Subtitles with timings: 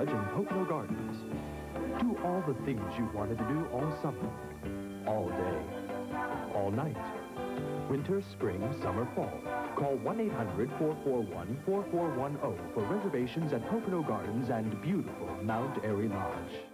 [0.00, 1.16] Lodge in Pocono Gardens.
[2.00, 4.30] Do all the things you wanted to do all summer,
[5.06, 5.62] all day,
[6.54, 6.96] all night.
[7.90, 9.30] Winter, spring, summer, fall.
[9.76, 16.69] Call 1-800-441-4410 for reservations at Pocono Gardens and beautiful Mount Airy Lodge.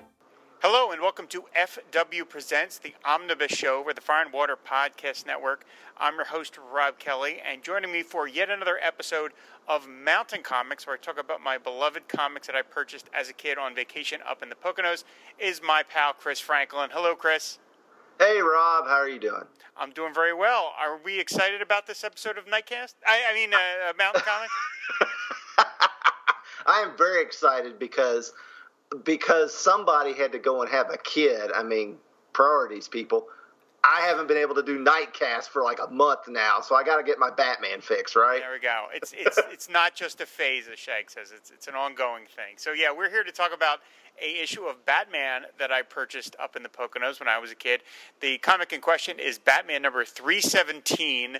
[1.26, 5.64] Welcome to FW Presents, the Omnibus Show for the Fire and Water Podcast Network.
[5.98, 9.32] I'm your host, Rob Kelly, and joining me for yet another episode
[9.66, 13.32] of Mountain Comics, where I talk about my beloved comics that I purchased as a
[13.32, 15.02] kid on vacation up in the Poconos,
[15.36, 16.90] is my pal Chris Franklin.
[16.92, 17.58] Hello, Chris.
[18.20, 18.86] Hey, Rob.
[18.86, 19.44] How are you doing?
[19.76, 20.74] I'm doing very well.
[20.78, 22.94] Are we excited about this episode of Nightcast?
[23.04, 24.52] I, I mean, uh, uh Mountain Comics?
[26.66, 28.32] I am very excited because
[29.04, 31.50] because somebody had to go and have a kid.
[31.54, 31.96] I mean,
[32.32, 33.26] priorities, people.
[33.84, 36.96] I haven't been able to do Nightcast for like a month now, so I got
[36.96, 38.40] to get my Batman fix, right?
[38.40, 38.86] There we go.
[38.92, 41.32] It's it's it's not just a phase, as Shag says.
[41.34, 42.56] It's it's an ongoing thing.
[42.56, 43.80] So yeah, we're here to talk about
[44.20, 47.54] a issue of Batman that I purchased up in the Poconos when I was a
[47.54, 47.82] kid.
[48.20, 51.38] The comic in question is Batman number three seventeen,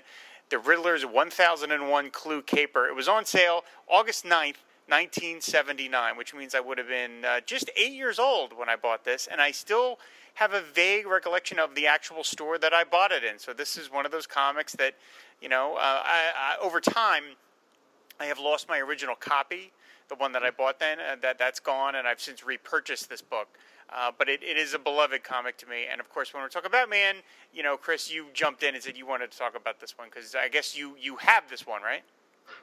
[0.49, 2.87] the Riddler's one thousand and one Clue Caper.
[2.87, 7.69] It was on sale August 9th, 1979, which means I would have been uh, just
[7.75, 9.99] eight years old when I bought this, and I still
[10.35, 13.37] have a vague recollection of the actual store that I bought it in.
[13.37, 14.95] So this is one of those comics that,
[15.41, 17.23] you know, uh, I, I, over time,
[18.19, 19.71] I have lost my original copy,
[20.09, 20.99] the one that I bought then.
[20.99, 23.47] Uh, that that's gone, and I've since repurchased this book.
[23.89, 25.85] Uh, but it, it is a beloved comic to me.
[25.89, 27.15] And of course, when we're talking about Man,
[27.53, 30.09] you know, Chris, you jumped in and said you wanted to talk about this one
[30.09, 32.03] because I guess you you have this one, right?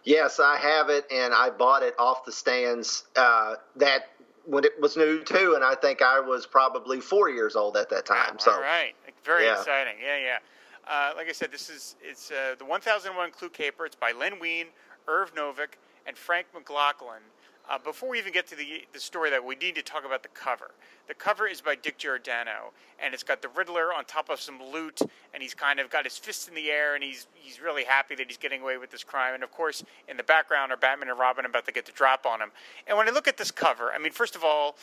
[0.04, 4.10] Yes, I have it, and I bought it off the stands uh, that
[4.46, 7.88] when it was new too, and I think I was probably four years old at
[7.90, 8.38] that time.
[8.38, 9.58] So, all right, very yeah.
[9.58, 9.94] exciting.
[10.02, 10.38] Yeah, yeah.
[10.86, 13.86] Uh, like I said, this is it's uh, the 1001 Clue Caper.
[13.86, 14.66] It's by Len Wein,
[15.08, 17.22] Irv Novick, and Frank McLaughlin.
[17.68, 20.22] Uh, before we even get to the the story, that we need to talk about
[20.22, 20.72] the cover.
[21.08, 24.62] The cover is by Dick Giordano, and it's got the Riddler on top of some
[24.62, 25.00] loot,
[25.32, 28.14] and he's kind of got his fists in the air, and he's he's really happy
[28.16, 29.32] that he's getting away with this crime.
[29.34, 32.26] And of course, in the background are Batman and Robin about to get the drop
[32.26, 32.52] on him.
[32.86, 34.76] And when I look at this cover, I mean, first of all,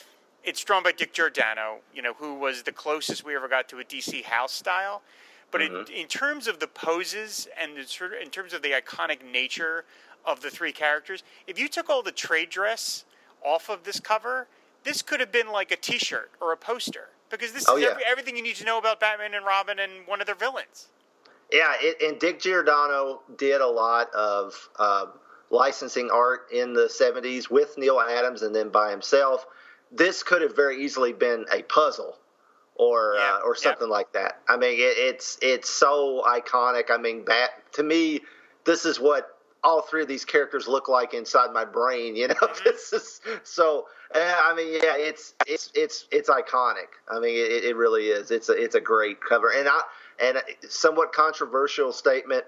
[0.43, 3.79] it's drawn by Dick Giordano, you know, who was the closest we ever got to
[3.79, 5.03] a DC house style.
[5.51, 5.91] But mm-hmm.
[5.91, 9.85] in, in, terms of the poses and in terms of the iconic nature
[10.25, 11.23] of the three characters.
[11.47, 13.05] If you took all the trade dress
[13.43, 14.47] off of this cover,
[14.83, 17.89] this could have been like a T-shirt or a poster because this oh, is yeah.
[17.91, 20.87] every, everything you need to know about Batman and Robin and one of their villains.
[21.51, 25.09] Yeah, it, and Dick Giordano did a lot of um,
[25.49, 29.45] licensing art in the '70s with Neal Adams, and then by himself.
[29.93, 32.17] This could have very easily been a puzzle
[32.75, 33.93] or yeah, uh, or something yeah.
[33.93, 34.39] like that.
[34.47, 36.89] I mean, it, it's it's so iconic.
[36.89, 38.21] I mean, Bat to me,
[38.63, 42.15] this is what all three of these characters look like inside my brain.
[42.15, 42.63] You know, mm-hmm.
[42.65, 43.87] this is so.
[44.13, 46.97] Uh, I mean, yeah, it's it's it's it's iconic.
[47.09, 48.31] I mean, it, it really is.
[48.31, 49.81] It's a it's a great cover, and I
[50.19, 52.45] and somewhat controversial statement.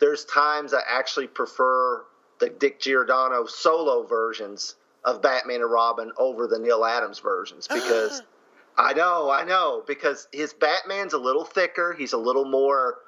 [0.00, 2.04] There's times I actually prefer
[2.40, 8.22] the Dick Giordano solo versions of Batman and Robin over the Neal Adams versions because
[8.76, 11.94] I know, I know, because his Batman's a little thicker.
[11.96, 12.98] He's a little more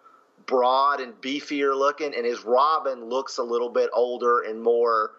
[0.44, 5.12] broad and beefier looking, and his Robin looks a little bit older and more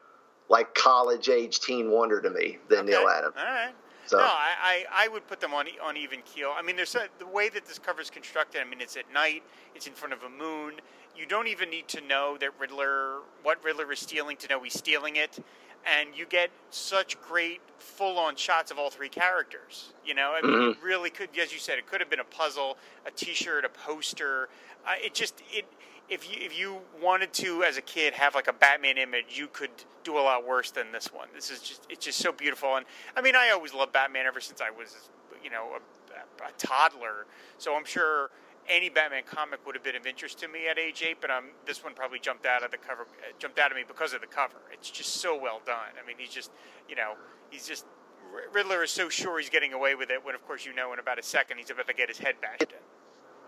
[0.49, 2.91] like college age teen wonder to me than okay.
[2.91, 3.35] Neal Adams.
[3.37, 3.73] All right.
[4.05, 4.17] So.
[4.19, 6.53] No, I, I, I, would put them on on even keel.
[6.55, 8.61] I mean, there's a, the way that this cover is constructed.
[8.61, 9.43] I mean, it's at night.
[9.75, 10.75] It's in front of a moon.
[11.13, 14.77] You don't even need to know that Riddler, what Riddler is stealing, to know he's
[14.77, 15.43] stealing it
[15.87, 19.93] and you get such great full-on shots of all three characters.
[20.05, 20.71] You know, I mean, mm-hmm.
[20.71, 23.69] it really could, as you said, it could have been a puzzle, a T-shirt, a
[23.69, 24.49] poster.
[24.85, 25.65] Uh, it just it
[26.09, 29.47] if you if you wanted to as a kid have like a Batman image, you
[29.47, 29.71] could
[30.03, 31.27] do a lot worse than this one.
[31.33, 34.39] This is just it's just so beautiful, and I mean, I always loved Batman ever
[34.39, 35.09] since I was
[35.43, 37.25] you know a, a toddler.
[37.57, 38.29] So I'm sure
[38.69, 41.45] any Batman comic would have been of interest to me at age eight, but um,
[41.65, 43.07] this one probably jumped out of the cover,
[43.39, 44.57] jumped out of me because of the cover.
[44.71, 45.95] It's just so well done.
[46.01, 46.51] I mean, he's just,
[46.89, 47.13] you know,
[47.49, 47.85] he's just
[48.53, 50.99] Riddler is so sure he's getting away with it when, of course, you know, in
[50.99, 52.79] about a second he's about to get his head bashed in.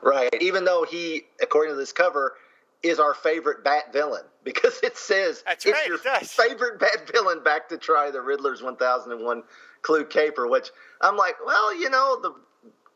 [0.01, 0.33] Right.
[0.41, 2.35] Even though he, according to this cover,
[2.81, 7.09] is our favorite Bat villain because it says That's it's right, your it favorite Bat
[7.11, 9.43] villain back to try the Riddler's 1001
[9.81, 10.69] Clue Caper, which
[11.01, 12.33] I'm like, well, you know, the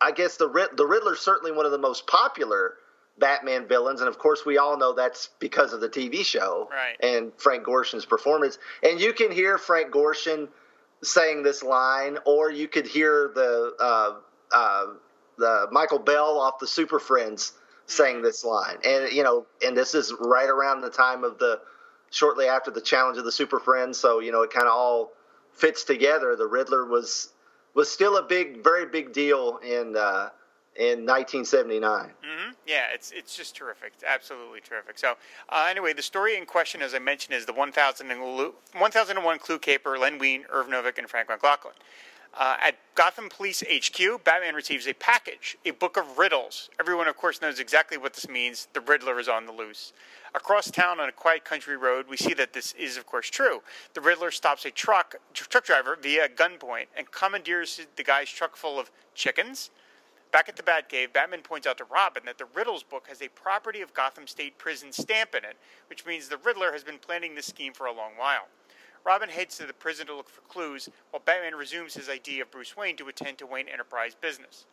[0.03, 2.75] I guess the the Riddler's certainly one of the most popular
[3.17, 6.97] Batman villains, and of course we all know that's because of the TV show right.
[7.01, 8.57] and Frank Gorshin's performance.
[8.81, 10.49] And you can hear Frank Gorshin
[11.03, 14.15] saying this line, or you could hear the uh,
[14.51, 14.85] uh,
[15.37, 17.53] the Michael Bell off the Super Friends
[17.85, 18.25] saying mm-hmm.
[18.25, 21.61] this line, and you know, and this is right around the time of the
[22.09, 25.11] shortly after the challenge of the Super Friends, so you know it kind of all
[25.53, 26.35] fits together.
[26.35, 27.29] The Riddler was
[27.73, 30.29] was still a big, very big deal in uh,
[30.75, 31.81] in 1979.
[31.81, 32.51] Mm-hmm.
[32.65, 33.93] Yeah, it's it's just terrific.
[33.95, 34.97] It's absolutely terrific.
[34.97, 35.15] So,
[35.49, 40.17] uh, anyway, the story in question, as I mentioned, is the 1001 Clue Caper, Len
[40.17, 41.73] Wein, Irv Novick, and Frank McLaughlin.
[42.35, 46.71] Uh, at Gotham Police HQ, Batman receives a package, a book of riddles.
[46.79, 48.67] Everyone, of course, knows exactly what this means.
[48.73, 49.93] The Riddler is on the loose.
[50.35, 53.61] Across town on a quiet country road, we see that this is, of course, true.
[53.93, 58.79] The Riddler stops a truck truck driver via gunpoint and commandeers the guy's truck full
[58.79, 59.69] of chickens.
[60.31, 63.27] Back at the Batcave, Batman points out to Robin that the Riddles book has a
[63.29, 65.57] property of Gotham State Prison stamp in it,
[65.87, 68.47] which means the Riddler has been planning this scheme for a long while.
[69.05, 72.49] Robin heads to the prison to look for clues, while Batman resumes his idea of
[72.49, 74.65] Bruce Wayne to attend to Wayne Enterprise business.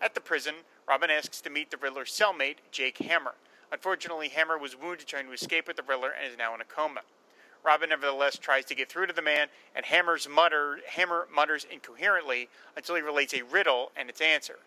[0.00, 0.56] At the prison,
[0.88, 3.34] Robin asks to meet the Riddler's cellmate, Jake Hammer.
[3.72, 6.64] Unfortunately, Hammer was wounded trying to escape with the Riddler and is now in a
[6.64, 7.00] coma.
[7.64, 12.48] Robin nevertheless tries to get through to the man, and Hammer's mutter, Hammer mutters incoherently
[12.76, 14.60] until he relates a riddle and its answer.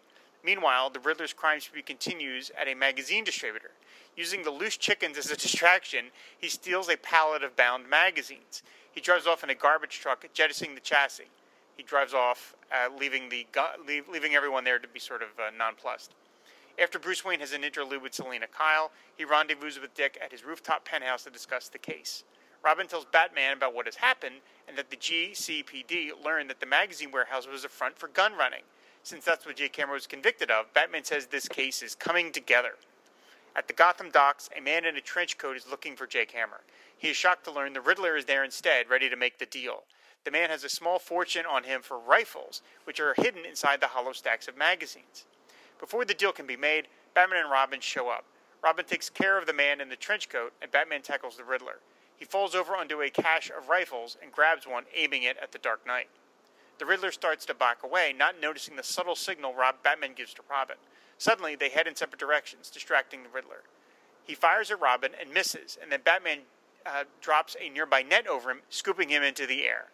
[0.43, 3.71] Meanwhile, the Riddler's crime spree continues at a magazine distributor.
[4.17, 6.05] Using the loose chickens as a distraction,
[6.37, 8.63] he steals a pallet of bound magazines.
[8.91, 11.29] He drives off in a garbage truck, jettisoning the chassis.
[11.77, 13.47] He drives off, uh, leaving the
[13.87, 16.13] leave, leaving everyone there to be sort of uh, nonplussed.
[16.81, 20.45] After Bruce Wayne has an interlude with Selina Kyle, he rendezvous with Dick at his
[20.45, 22.23] rooftop penthouse to discuss the case.
[22.63, 24.35] Robin tells Batman about what has happened
[24.65, 28.61] and that the GCPD learned that the magazine warehouse was a front for gun running.
[29.03, 32.75] Since that's what Jake Hammer was convicted of, Batman says this case is coming together.
[33.57, 36.61] At the Gotham docks, a man in a trench coat is looking for Jake Hammer.
[36.97, 39.83] He is shocked to learn the Riddler is there instead, ready to make the deal.
[40.23, 43.87] The man has a small fortune on him for rifles, which are hidden inside the
[43.87, 45.25] hollow stacks of magazines.
[45.79, 48.25] Before the deal can be made, Batman and Robin show up.
[48.63, 51.79] Robin takes care of the man in the trench coat, and Batman tackles the Riddler.
[52.17, 55.57] He falls over onto a cache of rifles and grabs one, aiming it at the
[55.57, 56.09] Dark Knight.
[56.77, 60.41] The Riddler starts to back away, not noticing the subtle signal Rob Batman gives to
[60.49, 60.75] Robin.
[61.17, 63.63] Suddenly, they head in separate directions, distracting the Riddler.
[64.23, 66.39] He fires at Robin and misses, and then Batman
[66.85, 69.87] uh, drops a nearby net over him, scooping him into the air.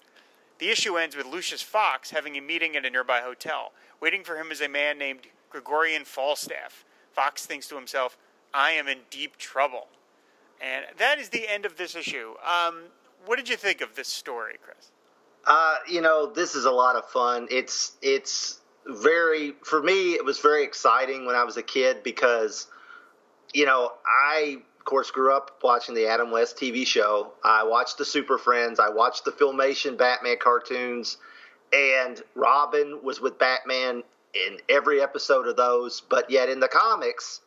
[0.59, 3.71] The issue ends with Lucius Fox having a meeting at a nearby hotel.
[3.99, 6.83] Waiting for him is a man named Gregorian Falstaff.
[7.13, 8.17] Fox thinks to himself,
[8.53, 9.87] I am in deep trouble.
[10.59, 12.33] And that is the end of this issue.
[12.45, 12.83] Um,
[13.25, 14.91] what did you think of this story, Chris?
[15.47, 17.47] Uh, you know, this is a lot of fun.
[17.49, 20.15] It's it's very for me.
[20.15, 22.67] It was very exciting when I was a kid because,
[23.53, 27.31] you know, I of course grew up watching the Adam West TV show.
[27.45, 28.77] I watched the Super Friends.
[28.77, 31.17] I watched the Filmation Batman cartoons,
[31.71, 34.03] and Robin was with Batman
[34.35, 36.01] in every episode of those.
[36.01, 37.41] But yet in the comics,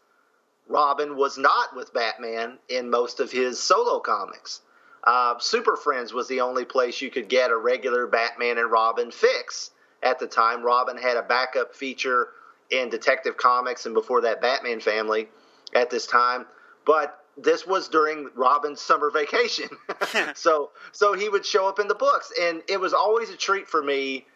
[0.67, 4.61] Robin was not with Batman in most of his solo comics.
[5.05, 9.11] Uh, Super Friends was the only place you could get a regular Batman and Robin
[9.11, 9.71] fix
[10.03, 10.63] at the time.
[10.63, 12.29] Robin had a backup feature
[12.71, 15.29] in Detective Comics and before that Batman family
[15.75, 16.47] at this time.
[16.85, 19.69] But this was during Robin's summer vacation.
[20.35, 23.69] so so he would show up in the books and it was always a treat
[23.69, 24.27] for me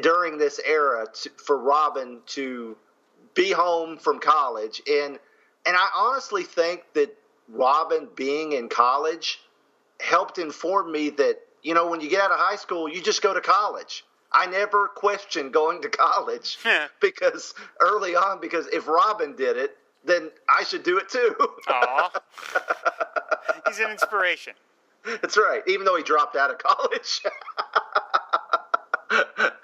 [0.00, 2.76] during this era to, for Robin to
[3.34, 4.82] be home from college.
[4.90, 5.18] And
[5.66, 7.14] and I honestly think that
[7.48, 9.40] Robin being in college
[10.00, 13.22] helped inform me that you know when you get out of high school you just
[13.22, 14.04] go to college.
[14.32, 16.58] I never questioned going to college
[17.00, 21.34] because early on because if robin did it then i should do it too.
[21.68, 22.10] Aww.
[23.66, 24.54] he's an inspiration.
[25.04, 27.22] That's right even though he dropped out of college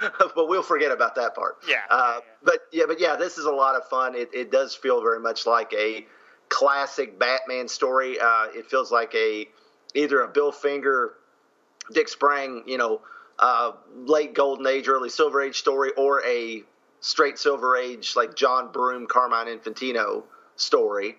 [0.34, 1.58] but we'll forget about that part.
[1.68, 4.14] Yeah, uh, yeah, but yeah but yeah this is a lot of fun.
[4.14, 6.06] It, it does feel very much like a
[6.48, 8.18] classic batman story.
[8.20, 9.48] Uh, it feels like a
[9.94, 11.14] either a Bill Finger,
[11.92, 13.00] Dick Sprang, you know,
[13.38, 16.62] uh, late Golden Age, early Silver Age story, or a
[17.00, 20.24] straight Silver Age like John Broome, Carmine Infantino
[20.56, 21.16] story,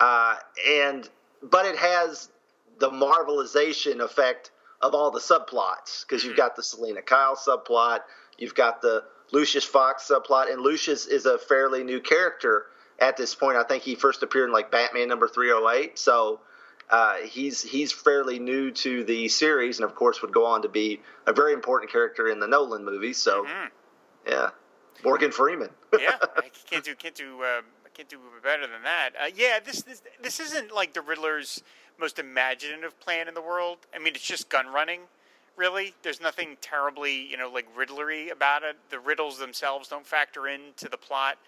[0.00, 1.08] uh, and
[1.42, 2.30] but it has
[2.78, 8.00] the marvelization effect of all the subplots because you've got the Selina Kyle subplot,
[8.40, 12.66] you've got the Lucius Fox subplot, and Lucius is a fairly new character
[12.98, 13.56] at this point.
[13.56, 15.96] I think he first appeared in like Batman number 308.
[15.98, 16.40] So
[16.90, 20.68] uh, he's he's fairly new to the series, and of course would go on to
[20.68, 23.18] be a very important character in the Nolan movies.
[23.18, 23.66] So, mm-hmm.
[24.26, 24.50] yeah,
[25.04, 25.70] Morgan Freeman.
[25.98, 27.62] yeah, I can't do can't do uh,
[27.94, 29.10] can't do better than that.
[29.20, 31.62] Uh, yeah, this, this this isn't like the Riddler's
[31.98, 33.78] most imaginative plan in the world.
[33.94, 35.02] I mean, it's just gun running.
[35.56, 38.76] Really, there's nothing terribly you know like Riddlery about it.
[38.90, 41.38] The riddles themselves don't factor into the plot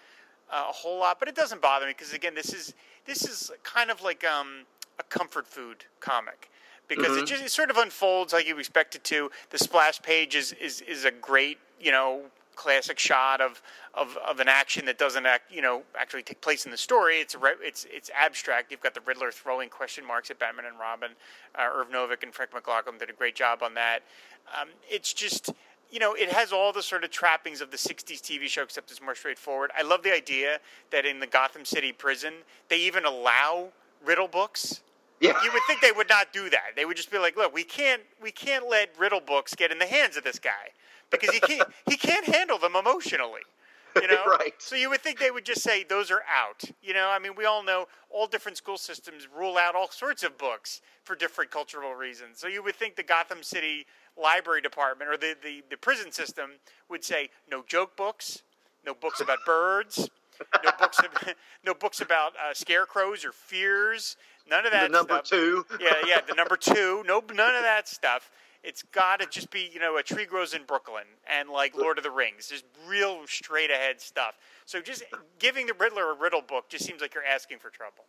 [0.51, 2.73] uh, a whole lot, but it doesn't bother me because again, this is
[3.05, 4.65] this is kind of like um,
[4.99, 6.49] a comfort food comic.
[6.87, 7.19] because mm-hmm.
[7.19, 9.31] it just it sort of unfolds like you expect it to.
[9.49, 12.23] The splash page is is is a great you know
[12.55, 13.61] classic shot of,
[13.93, 17.17] of, of an action that doesn't act, you know actually take place in the story.
[17.17, 18.71] It's it's it's abstract.
[18.71, 21.11] You've got the Riddler throwing question marks at Batman and Robin.
[21.55, 23.99] Uh, Irv Novick and Frank McLaughlin did a great job on that.
[24.59, 25.51] Um, it's just
[25.91, 28.91] you know it has all the sort of trappings of the '60s TV show, except
[28.91, 29.71] it's more straightforward.
[29.77, 30.59] I love the idea
[30.91, 32.33] that in the Gotham City prison
[32.69, 33.69] they even allow
[34.05, 34.81] riddle books.
[35.19, 35.41] Yeah.
[35.41, 36.75] You would think they would not do that.
[36.75, 39.79] They would just be like, "Look, we can't we can't let riddle books get in
[39.79, 40.71] the hands of this guy."
[41.11, 43.41] Because he can't he can't handle them emotionally.
[43.95, 44.53] You know, right?
[44.57, 46.63] So you would think they would just say those are out.
[46.81, 50.23] You know, I mean, we all know all different school systems rule out all sorts
[50.23, 52.39] of books for different cultural reasons.
[52.39, 53.85] So you would think the Gotham City
[54.21, 56.51] Library Department or the the, the prison system
[56.89, 58.41] would say no joke books,
[58.85, 60.09] no books about birds.
[60.63, 64.17] no books, about, no books about uh, scarecrows or fears.
[64.49, 64.91] None of that.
[64.91, 65.29] The number stuff.
[65.29, 65.65] two.
[65.79, 67.03] yeah, yeah, the number two.
[67.05, 68.29] No, none of that stuff.
[68.63, 71.97] It's got to just be, you know, a tree grows in Brooklyn and like Lord
[71.97, 72.49] of the Rings.
[72.49, 74.35] There's real straight ahead stuff.
[74.65, 75.03] So just
[75.37, 78.05] giving the Riddler a riddle book just seems like you're asking for trouble.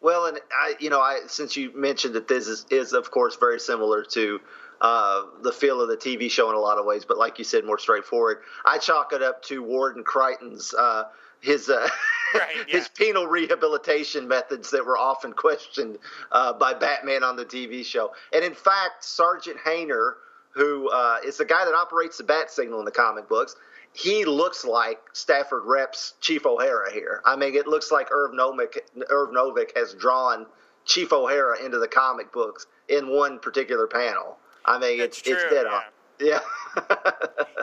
[0.00, 3.36] Well, and I, you know, I since you mentioned that this is, is of course
[3.36, 4.40] very similar to
[4.80, 7.44] uh, the feel of the TV show in a lot of ways, but like you
[7.44, 8.38] said, more straightforward.
[8.64, 11.04] I chalk it up to Warden Crichton's uh,
[11.40, 11.88] his uh,
[12.34, 12.78] right, yeah.
[12.78, 15.98] his penal rehabilitation methods that were often questioned
[16.32, 18.12] uh, by Batman on the TV show.
[18.32, 20.14] And in fact, Sergeant Hayner,
[20.50, 23.56] who uh, is the guy that operates the bat signal in the comic books,
[23.92, 27.22] he looks like Stafford Repp's Chief O'Hara here.
[27.24, 28.78] I mean, it looks like Irv Novick,
[29.08, 30.46] Irv Novick has drawn
[30.84, 34.38] Chief O'Hara into the comic books in one particular panel.
[34.64, 35.76] I mean, That's it's true, it's dead yeah.
[35.76, 35.82] on.
[36.20, 36.40] Yeah.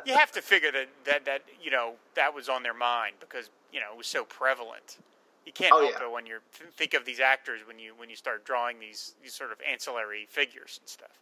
[0.06, 3.50] you have to figure that, that that you know that was on their mind because
[3.72, 4.98] you know it was so prevalent.
[5.46, 6.08] You can't oh, help yeah.
[6.08, 6.40] it when you
[6.76, 10.28] think of these actors when you when you start drawing these these sort of ancillary
[10.30, 11.20] figures and stuff.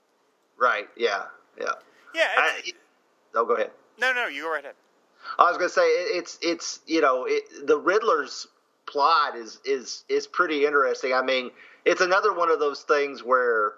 [0.57, 0.87] Right.
[0.97, 1.23] Yeah.
[1.59, 1.73] Yeah.
[2.13, 2.27] Yeah.
[2.37, 2.71] I,
[3.35, 3.71] oh, go ahead.
[3.99, 4.75] No, no, you go right ahead.
[5.37, 8.47] I was going to say it's it's you know it, the Riddler's
[8.85, 11.13] plot is is is pretty interesting.
[11.13, 11.51] I mean,
[11.83, 13.73] it's another one of those things where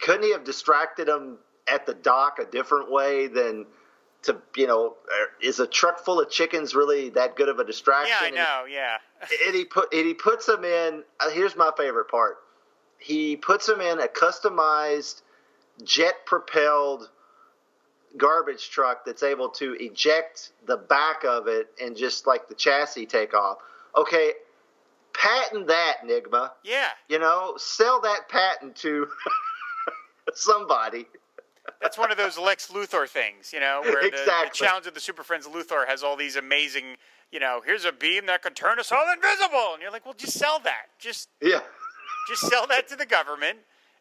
[0.00, 1.38] couldn't he have distracted him
[1.68, 3.66] at the dock a different way than
[4.22, 4.96] to you know
[5.42, 8.34] is a truck full of chickens really that good of a distraction?
[8.34, 8.64] Yeah, I know.
[8.64, 8.96] And, yeah.
[9.46, 11.02] and he put and he puts them in.
[11.18, 12.38] Uh, here's my favorite part.
[12.98, 15.22] He puts them in a customized
[15.84, 17.08] jet propelled
[18.16, 23.06] garbage truck that's able to eject the back of it and just like the chassis
[23.06, 23.58] take off.
[23.96, 24.32] Okay,
[25.12, 26.50] patent that, Nigma.
[26.64, 26.88] Yeah.
[27.08, 29.08] You know, sell that patent to
[30.34, 31.06] somebody.
[31.80, 34.24] That's one of those Lex Luthor things, you know, where exactly.
[34.26, 36.96] the, the challenge of the Super Friends Luthor has all these amazing,
[37.32, 40.14] you know, here's a beam that could turn us all invisible, and you're like, well,
[40.14, 41.60] just sell that, just yeah,
[42.28, 43.58] just sell that to the government,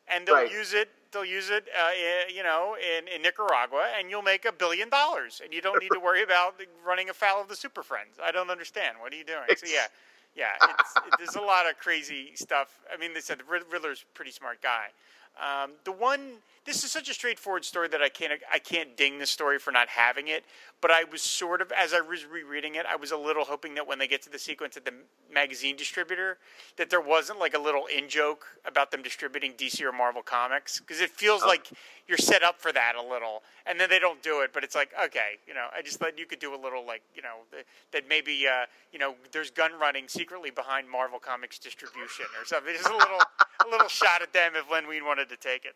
[0.08, 0.52] and they'll right.
[0.52, 0.90] use it.
[1.12, 1.90] They'll use it, uh,
[2.32, 5.90] you know, in, in Nicaragua, and you'll make a billion dollars, and you don't need
[5.94, 8.20] to worry about running afoul of the Super Friends.
[8.24, 8.98] I don't understand.
[9.02, 9.42] What are you doing?
[9.58, 9.88] So yeah,
[10.36, 12.82] yeah, it's, it, there's a lot of crazy stuff.
[12.94, 14.90] I mean, they said the Riddler's a pretty smart guy.
[15.38, 19.20] Um, the one, this is such a straightforward story that I can't, I can't ding
[19.20, 20.44] the story for not having it.
[20.82, 23.76] But I was sort of, as I was rereading it, I was a little hoping
[23.76, 24.94] that when they get to the sequence at the
[25.32, 26.38] magazine distributor,
[26.78, 30.80] that there wasn't like a little in joke about them distributing DC or Marvel comics
[30.80, 31.48] because it feels oh.
[31.48, 31.70] like
[32.08, 34.52] you're set up for that a little, and then they don't do it.
[34.54, 37.02] But it's like, okay, you know, I just thought you could do a little like,
[37.14, 37.44] you know,
[37.92, 42.74] that maybe, uh, you know, there's gun running secretly behind Marvel Comics distribution or something.
[42.74, 43.20] Just a little,
[43.66, 45.76] a little shot at them if Len Wein wanted to take it.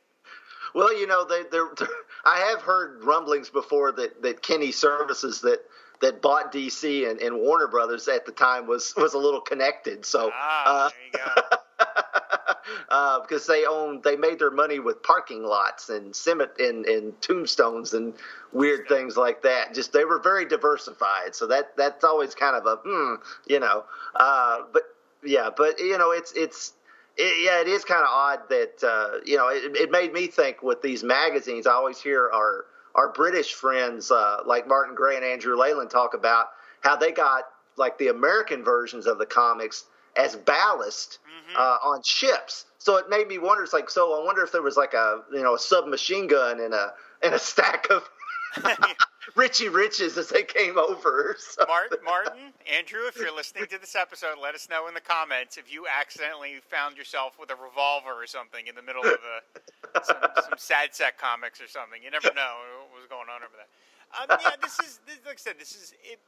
[0.73, 1.43] Well, you know, they,
[2.25, 5.59] I have heard rumblings before that, that Kinney Services that
[6.01, 10.05] that bought DC and, and Warner Brothers at the time was was a little connected.
[10.05, 11.51] So, ah, uh,
[12.89, 17.19] uh, because they own, they made their money with parking lots and cement and, and
[17.21, 18.13] tombstones and
[18.51, 19.73] weird things like that.
[19.73, 21.35] Just they were very diversified.
[21.35, 23.15] So that that's always kind of a hmm,
[23.47, 23.85] you know.
[24.13, 24.83] Uh, but
[25.23, 26.73] yeah, but you know, it's it's
[27.17, 30.27] it, yeah, it is kind of odd that uh, you know it, it, made me
[30.27, 31.67] think with these magazines.
[31.67, 32.65] I always hear our
[32.95, 36.47] our British friends uh, like Martin Gray and Andrew Leyland talk about
[36.81, 37.43] how they got
[37.77, 41.57] like the American versions of the comics as ballast mm-hmm.
[41.57, 42.65] uh, on ships.
[42.77, 43.63] So it made me wonder.
[43.63, 44.21] It's like so.
[44.21, 47.33] I wonder if there was like a you know a submachine gun and a and
[47.33, 48.09] a stack of
[49.35, 51.35] Richie Riches as they came over.
[51.67, 55.57] Martin, Martin, Andrew, if you're listening to this episode, let us know in the comments
[55.57, 60.03] if you accidentally found yourself with a revolver or something in the middle of a,
[60.03, 62.01] some, some sad sack comics or something.
[62.03, 62.57] You never know
[62.91, 63.69] what was going on over there.
[64.13, 65.55] Um, yeah, this is this, like I said.
[65.59, 66.19] This is it.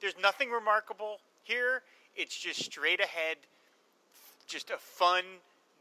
[0.00, 1.82] There's nothing remarkable here.
[2.16, 3.38] It's just straight ahead,
[4.46, 5.24] just a fun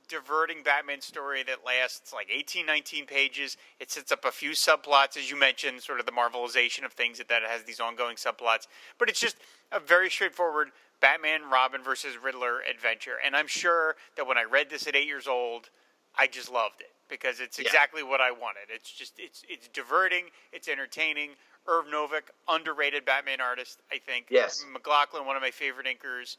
[0.07, 3.57] diverting Batman story that lasts like 18, 19 pages.
[3.79, 7.17] It sets up a few subplots, as you mentioned, sort of the marvelization of things
[7.17, 8.67] that, that has these ongoing subplots.
[8.97, 9.37] But it's just
[9.71, 10.69] a very straightforward
[10.99, 13.15] Batman Robin versus Riddler adventure.
[13.25, 15.69] And I'm sure that when I read this at eight years old,
[16.17, 17.65] I just loved it because it's Yeah.
[17.65, 18.69] exactly what I wanted.
[18.69, 21.31] It's just it's it's diverting, it's entertaining.
[21.67, 24.27] Irv Novick, underrated Batman artist, I think.
[24.29, 24.65] Yes.
[24.71, 26.35] McLaughlin, one of my favorite inkers,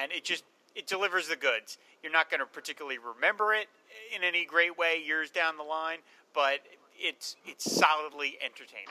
[0.00, 0.44] and it just
[0.74, 1.78] it delivers the goods.
[2.02, 3.68] You're not going to particularly remember it
[4.14, 5.98] in any great way years down the line,
[6.34, 6.60] but
[6.98, 8.88] it's it's solidly entertaining.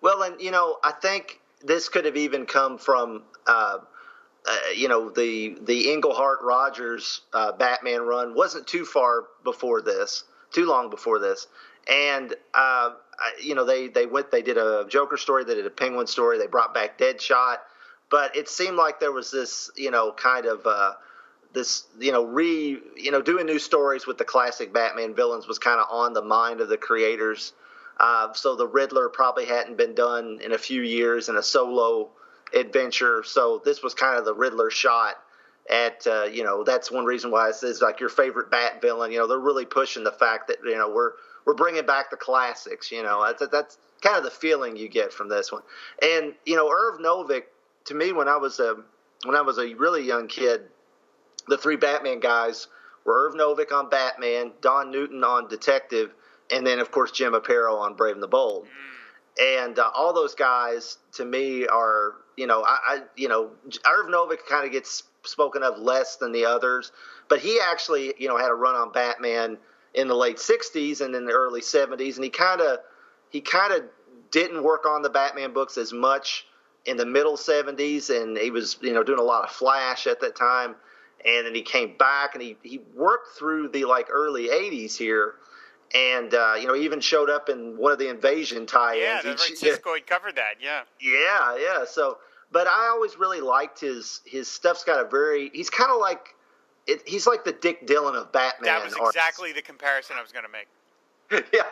[0.00, 3.78] Well, and you know, I think this could have even come from, uh,
[4.46, 10.24] uh, you know, the the Englehart Rogers uh, Batman run wasn't too far before this,
[10.50, 11.46] too long before this,
[11.88, 12.90] and uh,
[13.40, 16.38] you know they they went they did a Joker story, they did a Penguin story,
[16.38, 17.58] they brought back Deadshot,
[18.12, 20.64] but it seemed like there was this, you know, kind of.
[20.64, 20.92] Uh,
[21.54, 25.58] this you know re you know doing new stories with the classic Batman villains was
[25.58, 27.52] kind of on the mind of the creators.
[28.00, 32.08] Uh, so the Riddler probably hadn't been done in a few years in a solo
[32.54, 33.22] adventure.
[33.22, 35.16] So this was kind of the Riddler shot
[35.68, 39.12] at uh, you know that's one reason why it says like your favorite Bat villain.
[39.12, 41.12] You know they're really pushing the fact that you know we're
[41.44, 42.90] we're bringing back the classics.
[42.90, 45.62] You know that's that's kind of the feeling you get from this one.
[46.00, 47.44] And you know Irv Novick
[47.86, 48.76] to me when I was a
[49.24, 50.62] when I was a really young kid
[51.48, 52.68] the three Batman guys
[53.04, 56.12] were Irv Novick on Batman, Don Newton on Detective,
[56.50, 58.66] and then of course Jim Aparo on Brave and the Bold.
[59.40, 64.06] And uh, all those guys to me are, you know, I, I you know, Irv
[64.06, 66.92] Novick kind of gets spoken of less than the others,
[67.28, 69.58] but he actually, you know, had a run on Batman
[69.94, 72.78] in the late '60s and in the early '70s, and he kind of,
[73.30, 73.84] he kind of
[74.30, 76.46] didn't work on the Batman books as much
[76.86, 80.20] in the middle '70s, and he was, you know, doing a lot of Flash at
[80.20, 80.74] that time
[81.24, 85.34] and then he came back and he, he worked through the like early 80s here
[85.94, 89.22] and uh, you know he even showed up in one of the invasion tie-ins Yeah,
[89.22, 89.72] He- that's right.
[89.80, 90.54] Siskoid had covered that.
[90.60, 90.80] Yeah.
[91.00, 92.18] yeah yeah so
[92.50, 96.34] but i always really liked his his stuff's got a very he's kind of like
[96.88, 99.14] it, he's like the Dick Dillin of batman That was artists.
[99.14, 100.66] exactly the comparison I was going to make.
[101.52, 101.62] yeah,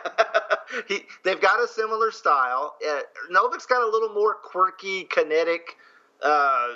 [0.87, 2.75] he, they've got a similar style.
[2.87, 5.77] Uh, Novick's got a little more quirky, kinetic
[6.21, 6.67] uh,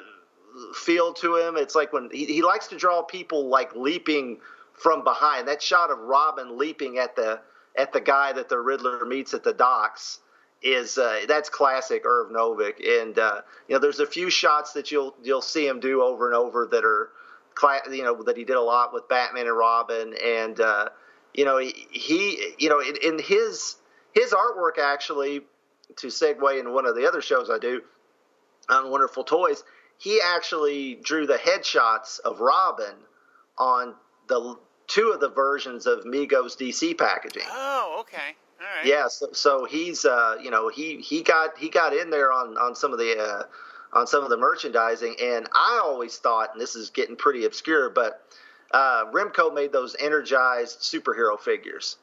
[0.74, 1.58] feel to him.
[1.58, 4.40] It's like when he, he likes to draw people like leaping
[4.74, 5.48] from behind.
[5.48, 7.42] That shot of Robin leaping at the
[7.78, 10.20] at the guy that the Riddler meets at the docks
[10.62, 12.86] is uh, that's classic Irv Novick.
[13.02, 16.28] And uh, you know, there's a few shots that you'll you'll see him do over
[16.28, 17.12] and over that are,
[17.92, 20.14] you know, that he did a lot with Batman and Robin.
[20.24, 20.90] And uh,
[21.36, 23.76] you know, he, you know, in, in his
[24.14, 25.42] his artwork actually,
[25.98, 27.82] to segue in one of the other shows I do
[28.70, 29.64] on Wonderful Toys,
[29.98, 32.96] he actually drew the headshots of Robin
[33.58, 33.96] on
[34.28, 37.44] the two of the versions of Mego's DC packaging.
[37.50, 38.36] Oh, okay.
[38.60, 38.86] All right.
[38.86, 42.58] Yeah, so, so he's uh, you know he he got he got in there on
[42.58, 43.44] on some of the uh,
[43.98, 47.90] on some of the merchandising, and I always thought, and this is getting pretty obscure,
[47.90, 48.22] but
[48.72, 51.98] uh, Remco made those energized superhero figures,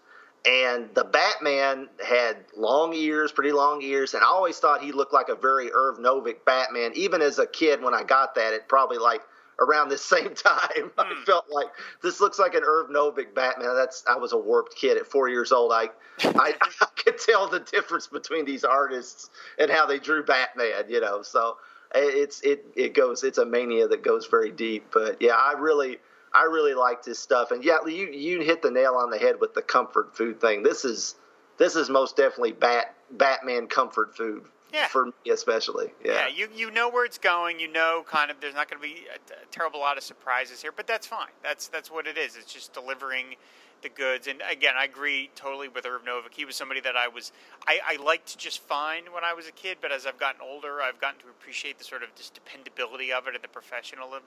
[0.44, 5.12] and the Batman had long ears, pretty long ears, and I always thought he looked
[5.12, 6.92] like a very Irv Novick Batman.
[6.94, 9.22] Even as a kid, when I got that, it probably like
[9.61, 11.68] around this same time, I felt like
[12.03, 13.75] this looks like an Irv Novick Batman.
[13.75, 15.72] That's I was a warped kid at four years old.
[15.72, 15.88] I
[16.25, 20.85] I, I could tell the difference between these artists and how they drew Batman.
[20.88, 21.59] You know, so
[21.94, 24.87] it's it it goes it's a mania that goes very deep.
[24.92, 25.98] But yeah, I really.
[26.35, 29.37] I really liked his stuff, and yeah, you you hit the nail on the head
[29.40, 30.62] with the comfort food thing.
[30.62, 31.14] This is
[31.59, 34.88] this is most definitely Bat Batman comfort food Yeah.
[34.88, 35.92] for me especially.
[36.05, 37.61] Yeah, Yeah, you you know where it's going.
[37.61, 38.40] You know, kind of.
[38.40, 41.29] There's not going to be a, a terrible lot of surprises here, but that's fine.
[41.42, 42.37] That's that's what it is.
[42.37, 43.37] It's just delivering
[43.83, 44.27] the goods.
[44.29, 46.33] And again, I agree totally with Irv Novick.
[46.33, 47.33] He was somebody that I was
[47.68, 50.40] I, I liked to just fine when I was a kid, but as I've gotten
[50.40, 54.23] older, I've gotten to appreciate the sort of just dependability of it and the professionalism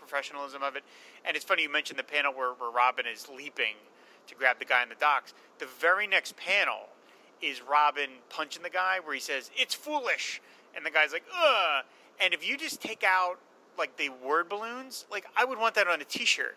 [0.00, 0.82] professionalism of it.
[1.24, 3.76] And it's funny you mentioned the panel where, where Robin is leaping
[4.26, 5.34] to grab the guy in the docks.
[5.58, 6.88] The very next panel
[7.42, 10.40] is Robin punching the guy where he says, It's foolish.
[10.74, 11.84] And the guy's like, Ugh.
[12.20, 13.38] And if you just take out
[13.78, 16.56] like the word balloons, like I would want that on a t shirt.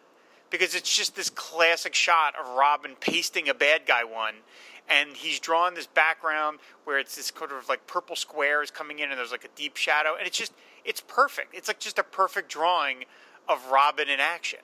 [0.49, 4.35] Because it's just this classic shot of Robin pasting a bad guy one.
[4.87, 9.09] And he's drawn this background where it's this kind of like purple squares coming in
[9.09, 10.15] and there's like a deep shadow.
[10.17, 10.53] And it's just,
[10.85, 11.55] it's perfect.
[11.55, 13.05] It's like just a perfect drawing
[13.47, 14.59] of Robin in action.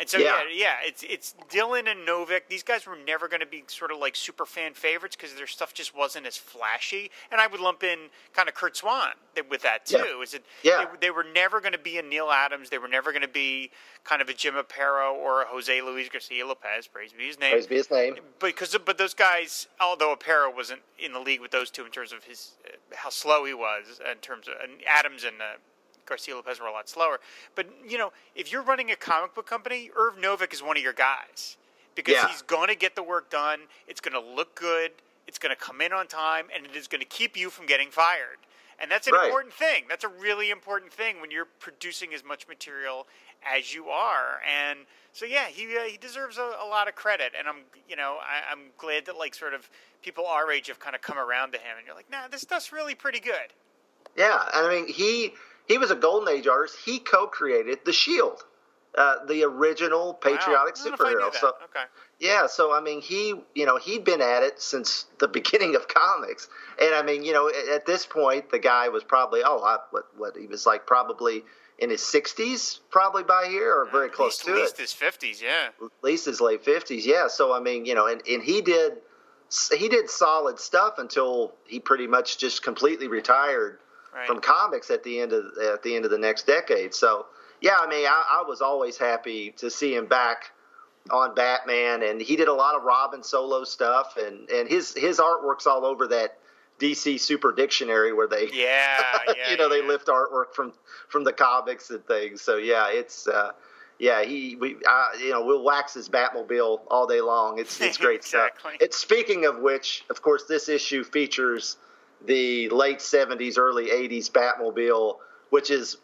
[0.00, 2.48] And so yeah, yeah, yeah it's it's Dillin and Novick.
[2.48, 5.46] These guys were never going to be sort of like super fan favorites because their
[5.46, 7.10] stuff just wasn't as flashy.
[7.30, 9.10] And I would lump in kind of Curt Swan
[9.50, 9.98] with that too.
[9.98, 10.22] Yeah.
[10.22, 10.44] Is it?
[10.62, 10.86] Yeah.
[10.92, 12.70] They, they were never going to be a Neal Adams.
[12.70, 13.72] They were never going to be
[14.04, 16.86] kind of a Jim Aparo or a Jose Luis Garcia Lopez.
[16.86, 17.52] Praise be his name.
[17.52, 18.16] Praise be his name.
[18.38, 22.12] Because but those guys, although Aparo wasn't in the league with those two in terms
[22.12, 25.42] of his uh, how slow he was in terms of and Adams and.
[25.42, 25.58] Uh,
[26.06, 27.20] Garcia Lopez were a lot slower.
[27.54, 30.82] But you know, if you're running a comic book company, Irv Novick is one of
[30.82, 31.56] your guys
[31.94, 32.28] because Yeah.
[32.28, 33.60] he's going to get the work done.
[33.86, 34.92] It's going to look good.
[35.26, 37.66] It's going to come in on time, and it is going to keep you from
[37.66, 38.38] getting fired.
[38.80, 39.26] And that's an Right.
[39.26, 39.84] important thing.
[39.88, 43.06] That's a really important thing when you're producing as much material
[43.44, 44.40] as you are.
[44.48, 47.32] And so, yeah, he uh, he deserves a, a lot of credit.
[47.38, 47.58] And I'm,
[47.88, 49.68] you know, I, I'm glad that like sort of
[50.02, 51.76] people our age have kind of come around to him.
[51.76, 53.52] And you're like, nah, this stuff's really pretty good.
[54.16, 55.34] Yeah, I mean he
[55.70, 56.76] he was a golden age artist.
[56.84, 58.42] He co-created the Shield,
[58.98, 60.82] uh, the original patriotic wow.
[60.82, 61.34] I don't know if I knew superhero.
[61.34, 61.84] So okay.
[62.18, 65.86] yeah, so I mean he you know he'd been at it since the beginning of
[65.86, 66.48] comics,
[66.82, 70.06] and I mean you know at, this point the guy was probably oh I, what
[70.16, 71.44] what he was like probably
[71.78, 74.92] in his sixties probably by here or very close least, to at it least his
[74.92, 75.68] fifties, yeah.
[75.80, 77.06] at least his late fifties.
[77.06, 77.28] Yeah.
[77.28, 78.94] So I mean, you know, and, and he did
[79.72, 83.78] he did solid stuff until he pretty much just completely retired
[84.14, 84.26] Right.
[84.26, 86.94] from comics at the end of at the end of the next decade.
[86.94, 87.26] So
[87.60, 90.50] yeah, I mean, I, I was always happy to see him back
[91.10, 95.18] on Batman, and he did a lot of Robin solo stuff, and and his his
[95.18, 96.36] artwork's all over that.
[96.80, 98.96] DC Super Dictionary, where they, Yeah,
[99.36, 99.50] yeah.
[99.50, 100.72] you know, they lift artwork from
[101.08, 102.40] from the comics and things.
[102.40, 103.50] So yeah, it's uh,
[103.98, 107.58] yeah, he we uh, you know we'll wax his Batmobile all day long.
[107.58, 108.70] It's it's great Exactly.
[108.72, 108.80] stuff.
[108.80, 111.76] It's speaking of which, of course, this issue features
[112.24, 115.18] the late '70s, early '80s Batmobile,
[115.50, 115.96] which is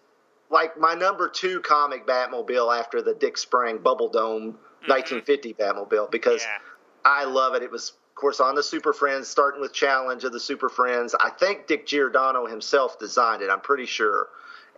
[0.51, 4.91] like my number two comic Batmobile after the Dick Sprang Bubble Dome mm-hmm.
[4.91, 6.59] 1950 Batmobile because Yeah.
[7.05, 7.63] I love it.
[7.63, 11.15] It was, of course, on the Super Friends, starting with Challenge of the Super Friends.
[11.19, 13.51] I think Dick Giordano himself designed it.
[13.51, 14.29] I'm pretty sure,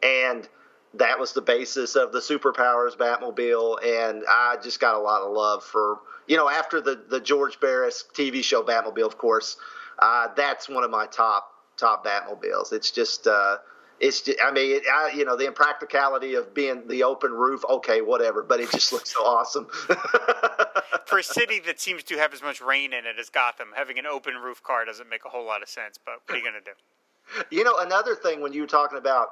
[0.02, 0.46] and
[0.94, 3.82] that was the basis of the Superpowers Batmobile.
[3.84, 7.60] And I just got a lot of love for you know after the the George
[7.60, 9.56] Barris TV show Batmobile, of course.
[9.98, 12.72] Uh, that's one of my top top Batmobiles.
[12.72, 13.26] It's just.
[13.26, 13.56] Uh,
[14.00, 17.64] it's just, I mean, it, I, you know, the impracticality of being the open roof.
[17.68, 19.66] Okay, whatever, but it just looks so awesome.
[21.06, 23.98] For a city that seems to have as much rain in it as Gotham, having
[23.98, 25.98] an open roof car doesn't make a whole lot of sense.
[25.98, 27.56] But what are you going to do?
[27.56, 29.28] You know, another thing when you were talking about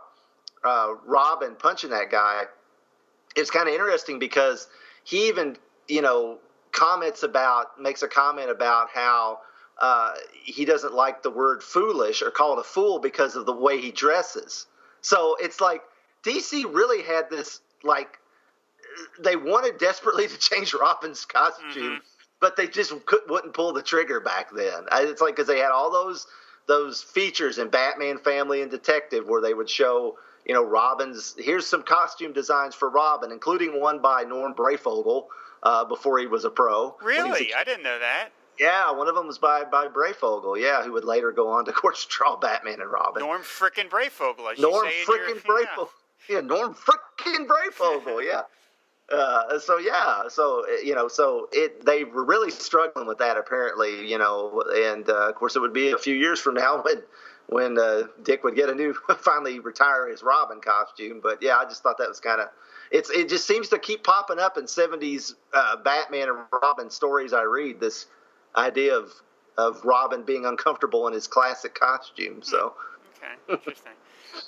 [0.65, 2.43] uh, Robin punching that guy,
[3.37, 4.69] it's kind of interesting because
[5.05, 6.39] he even, you know,
[6.73, 9.39] comments about, makes a comment about how
[9.81, 13.81] uh, he doesn't like the word foolish or called a fool because of the way
[13.81, 14.67] he dresses.
[15.01, 15.83] So it's like
[16.25, 18.19] DC really had this, like,
[19.21, 22.01] they wanted desperately to change Robin's costume,
[22.41, 24.85] but they just could, wouldn't pull the trigger back then.
[24.93, 26.27] It's like because they had all those
[26.67, 31.35] those features in Batman Family and Detective where they would show, you know, Robin's.
[31.39, 35.27] Here's some costume designs for Robin, including one by Norm Breyfogle
[35.63, 36.97] uh, before he was a pro.
[37.03, 37.45] When he was a Really?
[37.47, 37.55] kid.
[37.57, 38.31] I didn't know that.
[38.59, 40.61] Yeah, one of them was by by Breyfogle.
[40.61, 43.23] Yeah, who would later go on to, of course, draw Batman and Robin.
[43.23, 45.89] Norm frickin' Breyfogle, as Norm you say in frickin' Breyfogle.
[46.29, 48.25] Yeah, Norm frickin' Breyfogle.
[48.25, 48.43] Yeah.
[49.09, 53.37] Uh, so yeah, so uh, you know, so it they were really struggling with that
[53.37, 56.83] apparently, you know, and uh, of course it would be a few years from now
[56.85, 57.03] when
[57.49, 61.21] when uh, Dick would get a new finally retire his Robin costume.
[61.23, 62.49] But yeah, I just thought that was kind of
[62.91, 67.33] it's it just seems to keep popping up in '70s uh, Batman and Robin stories
[67.33, 67.79] I read.
[67.79, 68.07] This
[68.57, 69.13] idea of
[69.59, 72.43] of Robin being uncomfortable in his classic costume.
[72.43, 72.75] So
[73.17, 73.93] Okay, interesting.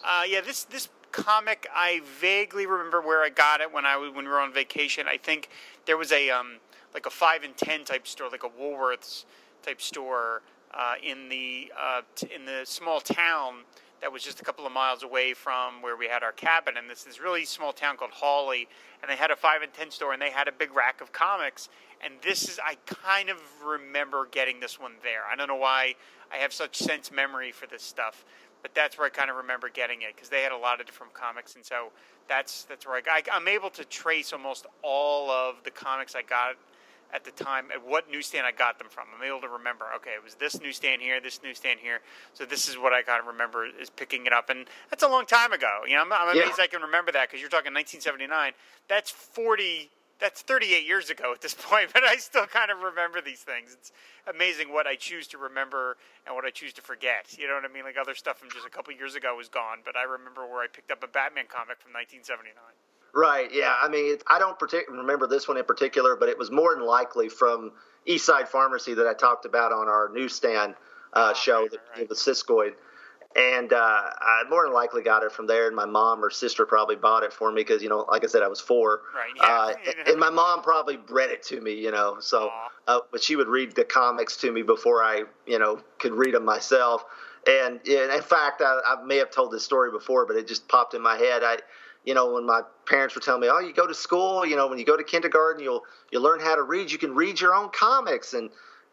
[0.05, 4.13] uh, yeah, this this comic I vaguely remember where I got it when I was
[4.13, 5.07] when we were on vacation.
[5.09, 5.49] I think
[5.87, 6.59] there was a um
[6.95, 9.25] like a five and ten type store, like a Woolworths
[9.63, 10.43] type store
[10.75, 13.65] uh, in the uh, t- in the small town
[14.01, 16.77] that was just a couple of miles away from where we had our cabin.
[16.77, 18.69] And this this really small town called Hawley,
[19.03, 21.13] and they had a five and ten store, and they had a big rack of
[21.13, 21.69] comics.
[22.05, 25.23] And this is I kind of remember getting this one there.
[25.31, 25.95] I don't know why
[26.33, 28.25] I have such sense memory for this stuff
[28.63, 30.87] but that's where I kind of remember getting it because they had a lot of
[30.87, 31.91] different comics, and so
[32.29, 36.15] that's that's where I, got, I I'm able to trace almost all of the comics
[36.15, 36.57] I got
[37.13, 39.05] at the time at what newsstand I got them from.
[39.17, 39.87] I'm able to remember.
[39.97, 42.01] Okay, it was this newsstand here, this newsstand here.
[42.35, 45.09] So this is what I kind of remember is picking it up, and that's a
[45.09, 45.81] long time ago.
[45.87, 46.43] You know, I'm, I'm Yeah.
[46.45, 48.53] amazed I can remember that because you're talking 1979.
[48.89, 49.91] That's 40.
[50.21, 53.73] That's 38 years ago at this point, but I still kind of remember these things.
[53.73, 53.93] It's
[54.27, 57.39] amazing what I choose to remember and what I choose to forget.
[57.39, 57.85] You know what I mean?
[57.85, 60.61] Like other stuff from just a couple years ago was gone, but I remember where
[60.61, 62.51] I picked up a Batman comic from 1979.
[63.15, 63.49] Right.
[63.53, 63.75] Yeah.
[63.81, 66.75] I mean, it, I don't partic- remember this one in particular, but it was more
[66.75, 67.73] than likely from
[68.07, 70.75] Eastside Pharmacy that I talked about on our newsstand
[71.13, 72.75] uh, Oh, show, right, the, right, the Siskoid.
[73.37, 76.65] And uh, I more than likely got it from there, and my mom or sister
[76.65, 79.03] probably bought it for me because, you know, like I said, I was four.
[79.15, 79.45] Right, yeah.
[79.45, 82.17] Uh, and my mom probably read it to me, you know.
[82.21, 82.51] So,
[82.87, 86.35] uh, but she would read the comics to me before I, you know, could read
[86.35, 87.05] them myself.
[87.47, 90.67] And, and in fact, I, I may have told this story before, but it just
[90.67, 91.43] popped in my head.
[91.45, 91.59] I,
[92.09, 94.67] you know, when my parents were telling me, "Oh, you go to school, you know,
[94.67, 96.91] when you go to kindergarten, you'll you learn how to read.
[96.91, 98.49] You can read your own comics." And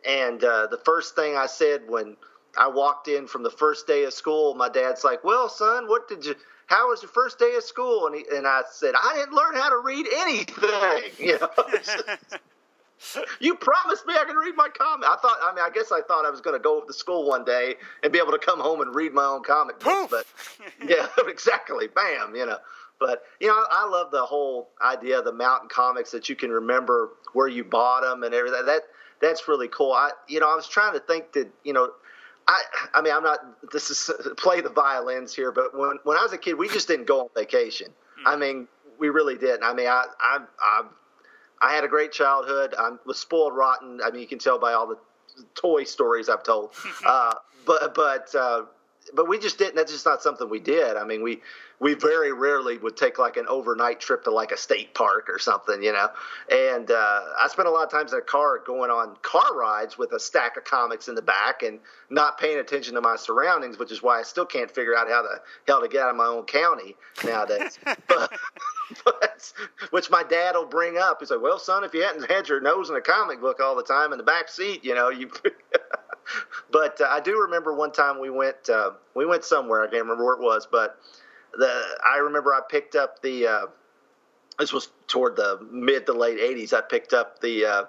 [0.05, 2.17] and uh, the first thing I said when
[2.57, 6.09] I walked in from the first day of school, my dad's like, "Well, son, what
[6.09, 6.35] did you?
[6.65, 9.55] How was your first day of school?" And he, and I said, "I didn't learn
[9.55, 10.55] how to read anything."
[11.17, 11.49] You know,
[13.39, 15.07] you promised me I could read my comic.
[15.07, 17.25] I thought, I mean, I guess I thought I was going to go to school
[17.27, 20.25] one day and be able to come home and read my own comic books, but
[20.85, 21.87] yeah, exactly.
[21.87, 22.57] Bam, you know.
[22.99, 26.51] But you know, I love the whole idea of the mountain comics that you can
[26.51, 28.65] remember where you bought them and everything.
[28.65, 28.83] That
[29.21, 29.91] that's really cool.
[29.91, 31.91] I you know, I was trying to think that you know,
[32.47, 32.61] I
[32.93, 36.33] I mean, I'm not this is play the violins here, but when when I was
[36.33, 37.87] a kid, we just didn't go on vacation.
[38.25, 39.63] I mean, we really didn't.
[39.63, 40.83] I mean, I I I,
[41.61, 42.75] I had a great childhood.
[42.77, 43.99] I was spoiled rotten.
[44.03, 44.97] I mean, you can tell by all the
[45.55, 46.71] toy stories I've told.
[47.05, 47.33] uh,
[47.65, 48.63] but but uh,
[49.13, 49.75] but we just didn't.
[49.75, 50.97] That's just not something we did.
[50.97, 51.41] I mean, we
[51.79, 55.39] we very rarely would take like an overnight trip to like a state park or
[55.39, 56.07] something, you know.
[56.49, 59.97] And uh, I spent a lot of times in a car going on car rides
[59.97, 63.77] with a stack of comics in the back and not paying attention to my surroundings,
[63.77, 66.15] which is why I still can't figure out how the hell to get out of
[66.15, 67.77] my own county nowadays.
[68.07, 68.31] but,
[69.03, 69.53] but
[69.89, 71.17] which my dad will bring up.
[71.19, 73.75] He's like, "Well, son, if you hadn't had your nose in a comic book all
[73.75, 75.29] the time in the back seat, you know, you."
[76.71, 79.81] but uh, I do remember one time we went uh, we went somewhere.
[79.81, 80.99] I can't remember where it was, but
[81.57, 83.47] the I remember I picked up the.
[83.47, 83.65] Uh,
[84.59, 86.73] this was toward the mid to late '80s.
[86.73, 87.83] I picked up the uh,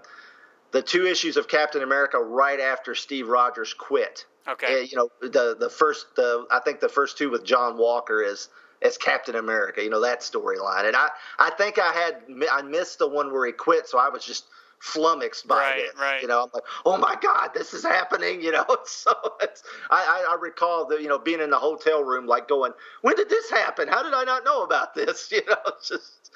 [0.73, 4.27] the two issues of Captain America right after Steve Rogers quit.
[4.49, 4.81] Okay.
[4.81, 8.23] And, you know the the first the I think the first two with John Walker
[8.23, 8.49] is
[8.83, 9.83] as Captain America.
[9.83, 13.47] You know that storyline, and I I think I had I missed the one where
[13.47, 14.45] he quit, so I was just
[14.87, 15.99] flummoxed by Right, it.
[15.99, 16.23] right.
[16.23, 18.41] You know, I'm like, oh my god, this is happening.
[18.47, 22.03] You know, so it's I, I I recall the you know being in the hotel
[22.05, 22.73] room like going,
[23.03, 23.89] when did this happen?
[23.89, 25.31] How did I not know about this?
[25.33, 26.31] You know, it's just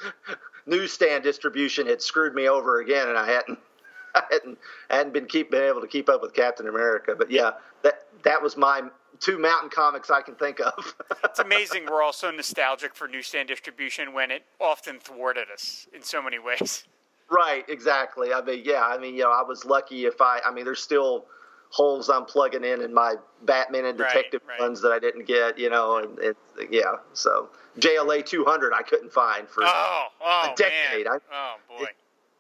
[0.67, 3.59] newsstand distribution had screwed me over again, and I hadn't.
[4.15, 4.59] I hadn't
[4.91, 8.43] hadn't been keep been able to keep up with Captain America, but yeah, that that
[8.43, 8.83] was my
[9.21, 10.95] two mountain comics I can think of.
[11.25, 16.03] It's amazing we're all so nostalgic for newsstand distribution when it often thwarted us in
[16.03, 16.85] so many ways.
[17.31, 18.33] Right, exactly.
[18.33, 20.41] I mean, yeah, I mean, you know, I was lucky if I.
[20.45, 21.27] I mean, there's still
[21.71, 24.61] holes I'm plugging in in my Batman and Detective right.
[24.61, 25.59] ones that I didn't get.
[25.59, 26.35] You know, and
[26.71, 29.63] yeah, so JLA 200 I couldn't find for.
[29.65, 31.07] Oh, oh A decade.
[31.07, 31.21] man.
[31.31, 31.87] I- oh boy.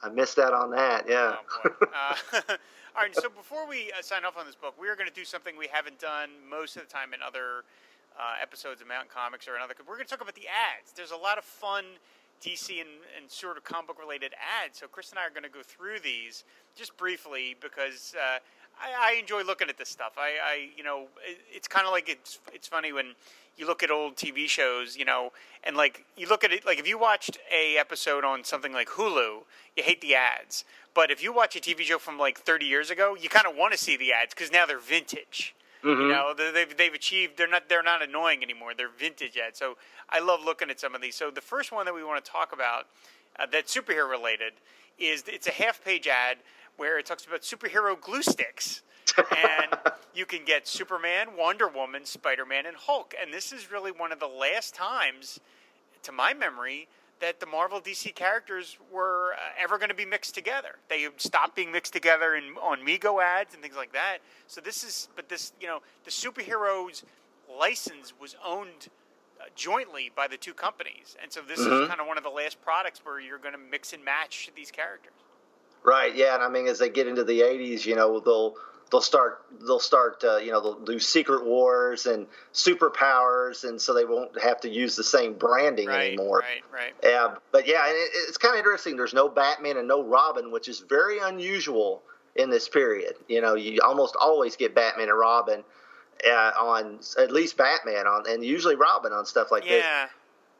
[0.02, 1.08] I missed out on that.
[1.08, 1.36] Yeah.
[1.64, 1.70] Oh.
[1.90, 2.14] Uh,
[2.96, 3.14] all right.
[3.14, 5.56] So before we uh, sign off on this book, we are going to do something
[5.58, 7.64] we haven't done most of the time in other
[8.18, 9.74] uh, episodes of Mountain Comics or another.
[9.86, 10.92] We're going to talk about the ads.
[10.92, 11.84] There's a lot of fun
[12.42, 12.88] DC and,
[13.20, 14.32] and sort of comic book related
[14.64, 14.78] ads.
[14.78, 18.38] So Chris and I are going to go through these just briefly because uh,
[18.80, 20.14] I, I enjoy looking at this stuff.
[20.16, 23.14] I, I you know, it, it's kind of like it's it's funny when
[23.56, 25.32] you look at old TV shows, you know,
[25.64, 28.88] and like you look at it like if you watched a episode on something like
[28.88, 29.42] Hulu,
[29.76, 30.64] you hate the ads.
[30.94, 33.56] But if you watch a TV show from like 30 years ago, you kind of
[33.56, 35.54] want to see the ads because now they're vintage.
[35.82, 37.36] You know, they- they've they've achieved.
[37.36, 38.74] They're not they're not annoying anymore.
[38.74, 39.58] They're vintage ads.
[39.58, 39.76] So
[40.08, 41.16] I love looking at some of these.
[41.16, 42.86] So the first one that we want to talk about
[43.38, 44.54] uh, that's superhero related
[44.98, 46.38] is it's a half page ad
[46.76, 48.82] where it talks about superhero glue sticks.
[49.16, 49.74] and
[50.14, 53.14] you can get Superman, Wonder Woman, Spider Man, and Hulk.
[53.20, 55.40] And this is really one of the last times,
[56.02, 56.88] to my memory,
[57.20, 60.76] that the Marvel DC characters were uh, ever going to be mixed together.
[60.88, 64.18] They stopped being mixed together in on Mego ads and things like that.
[64.46, 67.04] So this is, but this, you know, the superheroes
[67.58, 68.88] license was owned
[69.40, 72.30] uh, jointly by the two companies, and so this is kind of one of the
[72.30, 75.12] last products where you're going to mix and match these characters.
[75.82, 76.14] Right.
[76.14, 78.54] Yeah, and I mean, as they get into the '80s, you know, they'll
[78.90, 83.94] they'll start they'll start uh, you know they'll do Secret Wars and superpowers, and so
[83.94, 86.40] they won't have to use the same branding Right, anymore.
[86.40, 86.94] right, right.
[87.02, 88.96] Yeah, but yeah, it, it's kind of interesting.
[88.96, 92.02] There's no Batman and no Robin, which is very unusual
[92.36, 93.14] in this period.
[93.28, 95.64] You know, you almost always get Batman and Robin
[96.26, 99.84] uh, on at least Batman on, and usually Robin on stuff like this.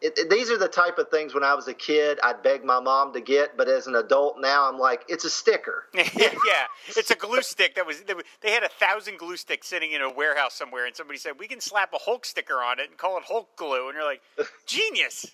[0.03, 2.65] It, it- these are the type of things when I was a kid I'd beg
[2.65, 5.85] my mom to get, but as an adult now I'm like, it's a sticker.
[5.95, 8.03] yeah, it's a glue stick that was.
[8.41, 11.47] They, had a thousand glue sticks sitting in a warehouse somewhere, and somebody said we
[11.49, 14.23] can slap a Hulk sticker on it and call it Hulk glue, and you're like,
[14.67, 15.27] genius.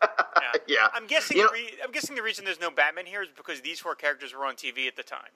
[0.00, 0.08] Yeah.
[0.68, 0.86] Yeah.
[0.94, 1.36] I'm guessing.
[1.38, 3.94] You know- re- I'm guessing the reason there's no Batman here is because these four
[3.94, 5.30] characters were on TV at the time.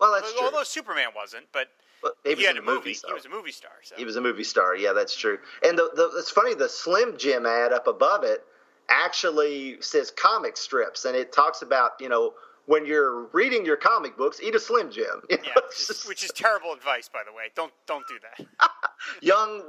[0.00, 0.44] Well, that's true.
[0.44, 1.68] Although Superman wasn't, but
[2.02, 2.92] But he he, was had a the movie.
[2.92, 3.70] He was a movie star.
[3.82, 4.76] So He was a movie star.
[4.76, 5.38] Yeah, that's true.
[5.64, 6.54] And the, the it's funny.
[6.54, 8.44] The Slim Jim ad up above it
[8.88, 12.34] actually says comic strips, and it talks about you know
[12.66, 15.06] when you're reading your comic books, eat a Slim Jim.
[15.30, 17.44] You know, yeah, which is, which is terrible advice, by the way.
[17.54, 18.46] Don't don't do that.
[19.22, 19.62] young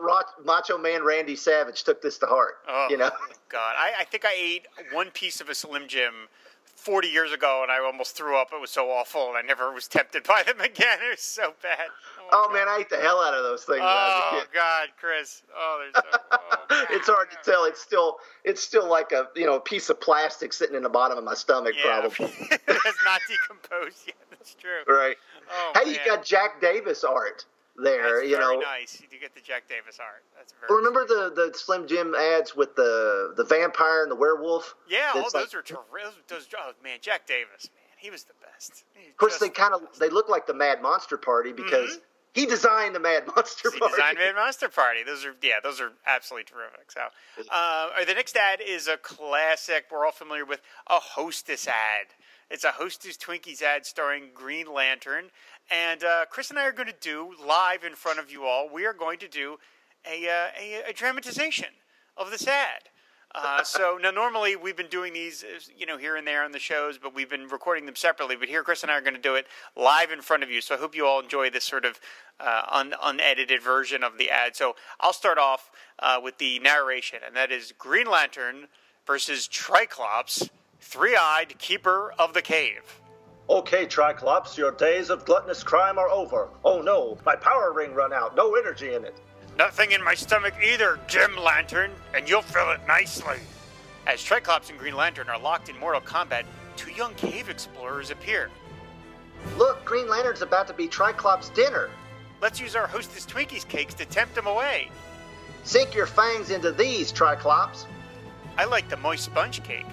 [0.43, 2.55] Macho Man Randy Savage took this to heart.
[2.67, 3.09] Oh, you know,
[3.49, 6.13] God, I, I think I ate one piece of a Slim Jim
[6.77, 8.49] 40 years ago, and I almost threw up.
[8.53, 10.99] It was so awful, and I never was tempted by them again.
[11.05, 11.87] It was so bad.
[12.31, 14.45] oh, oh man, I ate the hell out of those things when I was a
[14.45, 14.49] Oh.
[14.53, 15.41] God, Chris.
[15.55, 16.19] Oh, they're so.
[16.69, 17.63] Oh, It's hard to tell.
[17.65, 20.89] It's still it's still like a you know a piece of plastic sitting in the
[20.89, 22.25] bottom of my stomach, Yeah, probably.
[22.51, 24.15] it has not decomposed yet.
[24.29, 24.83] That's true.
[24.87, 25.15] Right.
[25.49, 27.45] Oh, hey, you got Jack Davis art
[27.77, 28.15] there.
[28.19, 29.01] That's you very know, nice.
[29.11, 30.23] You get the Jack Davis art.
[30.35, 30.75] That's very.
[30.77, 34.75] remember the the Slim Jim ads with the the vampire and the werewolf?
[34.89, 36.27] Yeah, oh, those like- are terrific.
[36.27, 38.83] Those, oh man, Jack Davis, man, he was the best.
[38.93, 41.97] He Of course, they the kind of they look like the Mad Monster Party because
[41.97, 42.01] Mhm.
[42.33, 43.93] he designed the Mad Monster He Party.
[43.93, 45.03] He designed Mad Monster Party.
[45.03, 46.91] Those are yeah, those are absolutely terrific.
[46.91, 47.07] So,
[47.51, 49.85] uh, the next ad is a classic.
[49.91, 52.07] We're all familiar with a Hostess ad.
[52.49, 55.31] It's a Hostess Twinkies ad starring Green Lantern,
[55.69, 58.69] and uh, Chris and I are going to do live in front of you all.
[58.71, 59.57] We are going to do
[60.05, 61.69] a uh, a, a dramatization
[62.15, 62.89] of this ad.
[63.35, 66.51] Uh, so now, normally we've been doing these, uh, you know, here and there on
[66.51, 68.35] the shows, but we've been recording them separately.
[68.35, 70.61] But here, Chris and I are going to do it live in front of you.
[70.61, 71.99] So I hope you all enjoy this sort of
[72.39, 74.55] uh, un- unedited version of the ad.
[74.55, 78.69] So I'll start off uh, with the narration, and that is Green Lantern
[79.05, 80.49] versus Triclops,
[80.79, 83.01] three-eyed keeper of the cave.
[83.49, 86.49] Okay, Triclops, your days of gluttonous crime are over.
[86.65, 88.35] Oh no, my power ring run out.
[88.35, 89.15] No energy in it.
[89.57, 93.37] Nothing in my stomach either, Jim Lantern, and you'll fill it nicely.
[94.05, 98.49] As Triclops and Green Lantern are locked in mortal combat, two young cave explorers appear.
[99.57, 101.89] Look, Green Lantern's about to be Triclops' dinner.
[102.41, 104.91] Let's use our Hostess Twinkies cakes to tempt him away.
[105.63, 107.85] Sink your fangs into these, Triclops.
[108.57, 109.85] I like the moist sponge cake.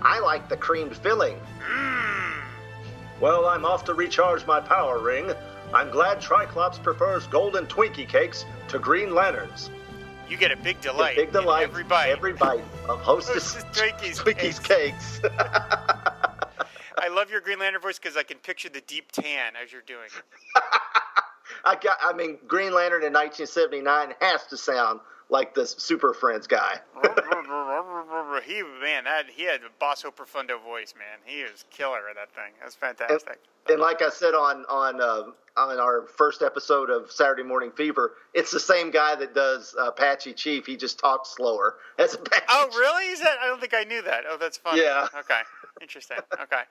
[0.00, 1.36] I like the creamed filling.
[1.60, 1.91] Mmm.
[3.22, 5.30] Well, I'm off to recharge my power ring.
[5.72, 9.70] I'm glad Triclops prefers golden Twinkie cakes to Green Lanterns.
[10.28, 11.14] You get a big delight.
[11.14, 11.62] Big delight.
[11.62, 12.08] every bite.
[12.08, 15.20] Every bite of Hostess, Hostess Twinkies Twinkies cakes.
[16.98, 19.82] I love your Green Lantern voice because I can picture the deep tan as you're
[19.82, 20.24] doing it.
[21.64, 21.98] I got.
[22.02, 24.98] I mean, Green Lantern in 1979 has to sound
[25.32, 26.78] like the Super Friends guy.
[28.44, 31.18] he man, that he had a basso Profundo voice, man.
[31.24, 32.52] He was killer at that thing.
[32.60, 33.40] That's fantastic.
[33.68, 38.12] And like I said on on uh, on our first episode of Saturday Morning Fever,
[38.34, 40.66] it's the same guy that does uh, Apache Chief.
[40.66, 42.44] He just talks slower as Apache.
[42.48, 43.12] Oh, really?
[43.12, 43.36] Is that?
[43.42, 44.24] I don't think I knew that.
[44.28, 44.82] Oh, that's funny.
[44.82, 45.08] Yeah.
[45.18, 45.40] Okay.
[45.80, 46.18] Interesting.
[46.34, 46.62] Okay.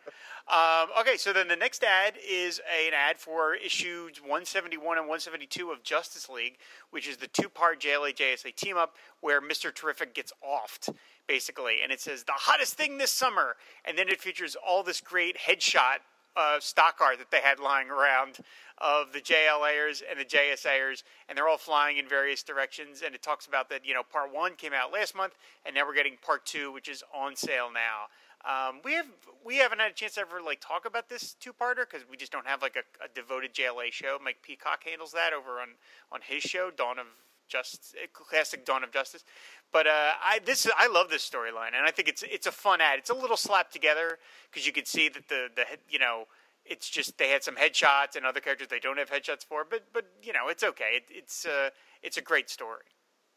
[0.47, 1.17] Um, okay.
[1.17, 6.29] So then the next ad is an ad for issues 171 and 172 of Justice
[6.29, 6.57] League,
[6.91, 10.93] which is the two-part JLA JSA team up where Mister Terrific gets offed,
[11.27, 15.01] basically, and it says the hottest thing this summer, and then it features all this
[15.01, 15.99] great headshot
[16.35, 18.37] uh, stock art that they had lying around
[18.77, 23.03] of the JLAers and the JSAers, and they're all flying in various directions.
[23.05, 25.33] And it talks about that, you know, part one came out last month,
[25.65, 28.07] and now we're getting part two, which is on sale now.
[28.43, 29.05] Um, we have
[29.45, 32.31] we haven't had a chance to ever like talk about this two-parter because we just
[32.31, 34.17] don't have like a, a devoted JLA show.
[34.23, 35.69] Mike Peacock handles that over on
[36.11, 37.05] on his show, Dawn of
[37.51, 39.23] Justice, classic Dawn of Justice.
[39.71, 42.81] But uh, I this I love this storyline, and I think it's it's a fun
[42.81, 42.99] ad.
[42.99, 44.17] It's a little slapped together
[44.49, 46.25] because you can see that the the you know
[46.65, 49.83] it's just they had some headshots and other characters they don't have headshots for, but
[49.93, 50.91] but you know it's okay.
[50.95, 51.69] It, it's uh,
[52.01, 52.83] it's a great story.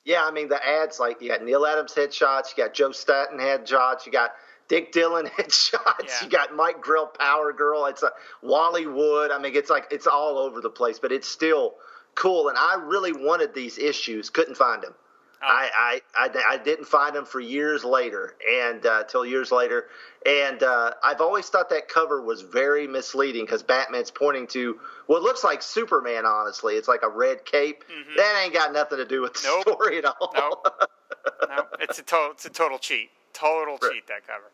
[0.04, 3.38] Yeah, I mean the ads like you got Neal Adams headshots, you got Joe Staton
[3.38, 4.30] headshots, you got
[4.68, 6.24] Dick Dillin headshots, Yeah.
[6.24, 8.10] you got Mike Grell Power Girl, it's a
[8.42, 9.30] Wally Wood.
[9.30, 11.74] I mean it's like it's all over the place, but it's still
[12.14, 12.48] cool.
[12.48, 14.94] And I really wanted these issues, couldn't find them.
[15.42, 15.46] Oh.
[15.46, 19.86] I, I, I, I didn't find them for years later, and uh, till years later,
[20.24, 25.22] and uh, I've always thought that cover was very misleading because Batman's pointing to what
[25.22, 26.24] looks like Superman.
[26.24, 27.84] Honestly, it's like a red cape.
[27.90, 28.16] Mhm.
[28.16, 29.62] That ain't got nothing to do with the Nope.
[29.76, 30.32] story at all.
[30.34, 30.88] Nope.
[31.50, 33.10] no, it's a total it's a total cheat.
[33.34, 33.92] Total Right.
[33.92, 34.50] cheat that cover.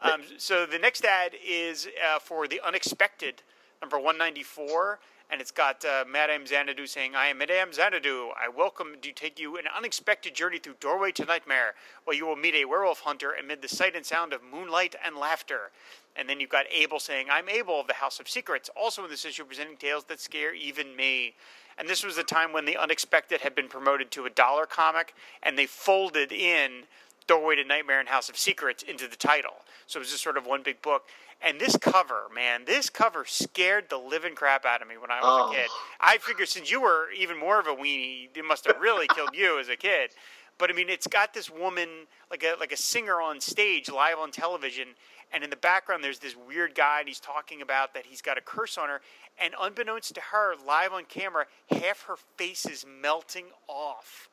[0.00, 3.42] Um, so the next ad is uh, for the unexpected
[3.80, 4.98] number 194
[5.30, 8.30] and it's got uh, Madame Xanadu saying, "I am Madame Xanadu.
[8.36, 11.74] I welcome to take you an unexpected journey through Doorway to Nightmare,
[12.04, 15.16] where you will meet a werewolf hunter amid the sight and sound of moonlight and
[15.16, 15.72] laughter."
[16.14, 19.10] And then you've got Abel saying, "I'm Abel of the House of Secrets." Also in
[19.10, 21.34] this issue, presenting tales that scare even me.
[21.78, 25.14] And this was the time when the unexpected had been promoted to a dollar comic,
[25.42, 26.84] and they folded in
[27.26, 29.64] Doorway to Nightmare and House of Secrets into the title.
[29.86, 31.08] So it was just sort of one big book.
[31.42, 35.20] And this cover, man, this cover scared the living crap out of me when I
[35.20, 35.52] was Oh.
[35.52, 35.68] a kid.
[36.00, 39.34] I figured since you were even more of a weenie, it must have really killed
[39.34, 40.10] you as a kid.
[40.58, 41.88] But I mean, it's got this woman
[42.30, 44.88] like a like a singer on stage, live on television,
[45.32, 48.38] and in the background there's this weird guy, and he's talking about that he's got
[48.38, 49.00] a curse on her.
[49.38, 54.30] And unbeknownst to her, live on camera, half her face is melting off.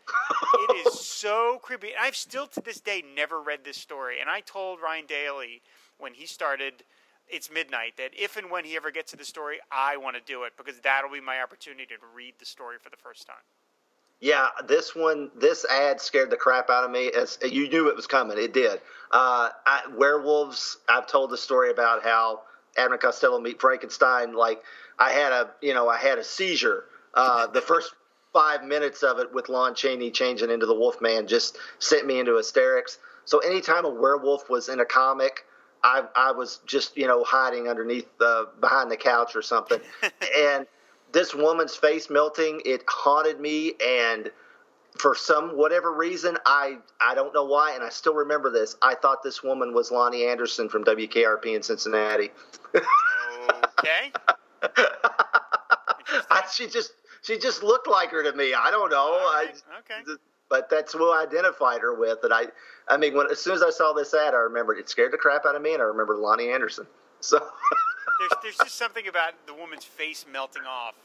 [0.70, 1.90] it is so creepy.
[1.90, 4.22] And I've still to this day never read this story.
[4.22, 5.62] And I told Ryan Daly
[5.98, 6.84] when he started
[7.28, 10.22] It's Midnight that if and when he ever gets to the story, I want to
[10.26, 13.44] do it because that'll be my opportunity to read the story for the first time.
[14.24, 17.12] Yeah, this one, this ad scared the crap out of me.
[17.12, 18.80] As you knew it was coming, it did.
[19.12, 20.78] Uh, I, werewolves.
[20.88, 22.44] I've told the story about how
[22.78, 24.34] Abbott and Costello meet Frankenstein.
[24.34, 24.64] Like
[24.98, 26.86] I had a, you know, I had a seizure.
[27.14, 27.96] Uh, the first
[28.32, 32.38] five minutes of it with Lon Chaney changing into the Wolfman just sent me into
[32.38, 33.00] hysterics.
[33.26, 35.44] So anytime a werewolf was in a comic,
[35.84, 39.82] I, I was just, you know, hiding underneath the behind the couch or something,
[40.38, 40.66] and
[41.14, 44.32] this woman's face melting it haunted me and
[44.98, 48.76] for some whatever reason i i don't know why and i still remember this.
[48.82, 52.32] I thought this woman was Loni Anderson from wkrp in cincinnati.
[53.80, 54.12] Okay.
[56.30, 58.54] I, she just she just looked like her to me.
[58.54, 58.98] I don't know.
[58.98, 60.18] All I, right, okay.
[60.50, 62.46] but that's who i identified her with and i
[62.88, 65.18] i mean when as soon as i saw this ad i remembered it scared the
[65.18, 66.86] crap out of me and i remember Loni Anderson.
[67.20, 67.40] So
[68.20, 70.96] there's there's just something about the woman's face melting off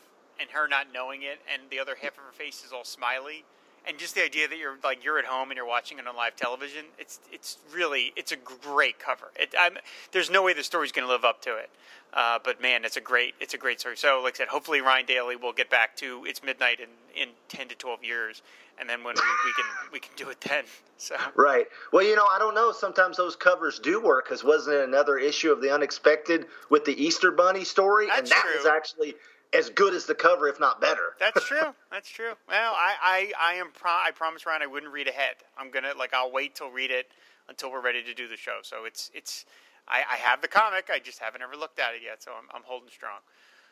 [0.40, 3.44] and her not knowing it, and the other half of her face is all smiley,
[3.88, 6.14] and just the idea that you're like you're at home and you're watching it on
[6.14, 6.84] live television.
[6.98, 9.30] It's it's really it's a great cover.
[9.36, 9.78] It, I'm,
[10.12, 11.70] there's no way the story's going to live up to it,
[12.12, 13.96] uh, but man, it's a great it's a great story.
[13.96, 16.88] So like I said, hopefully Ryan Daly will get back to It's Midnight in
[17.20, 18.42] in ten to twelve years,
[18.78, 20.64] and then when we, we can we can do it then.
[21.00, 21.66] So Right.
[21.92, 22.72] Well, you know, I don't know.
[22.72, 27.00] Sometimes those covers do work because wasn't it another issue of the unexpected with the
[27.00, 28.08] Easter Bunny story?
[28.12, 28.56] and that true.
[28.56, 29.14] was actually
[29.54, 31.14] as good as the cover, if not better.
[31.20, 31.74] That's true.
[31.90, 32.32] That's true.
[32.48, 33.70] Well, I, I, I am.
[33.72, 35.36] Pro- I promise Ryan, I wouldn't read ahead.
[35.56, 36.14] I'm gonna like.
[36.14, 37.08] I'll wait till read it
[37.48, 38.58] until we're ready to do the show.
[38.62, 39.44] So it's it's.
[39.86, 40.90] I, I have the comic.
[40.92, 42.22] I just haven't ever looked at it yet.
[42.22, 43.20] So I'm, I'm holding strong.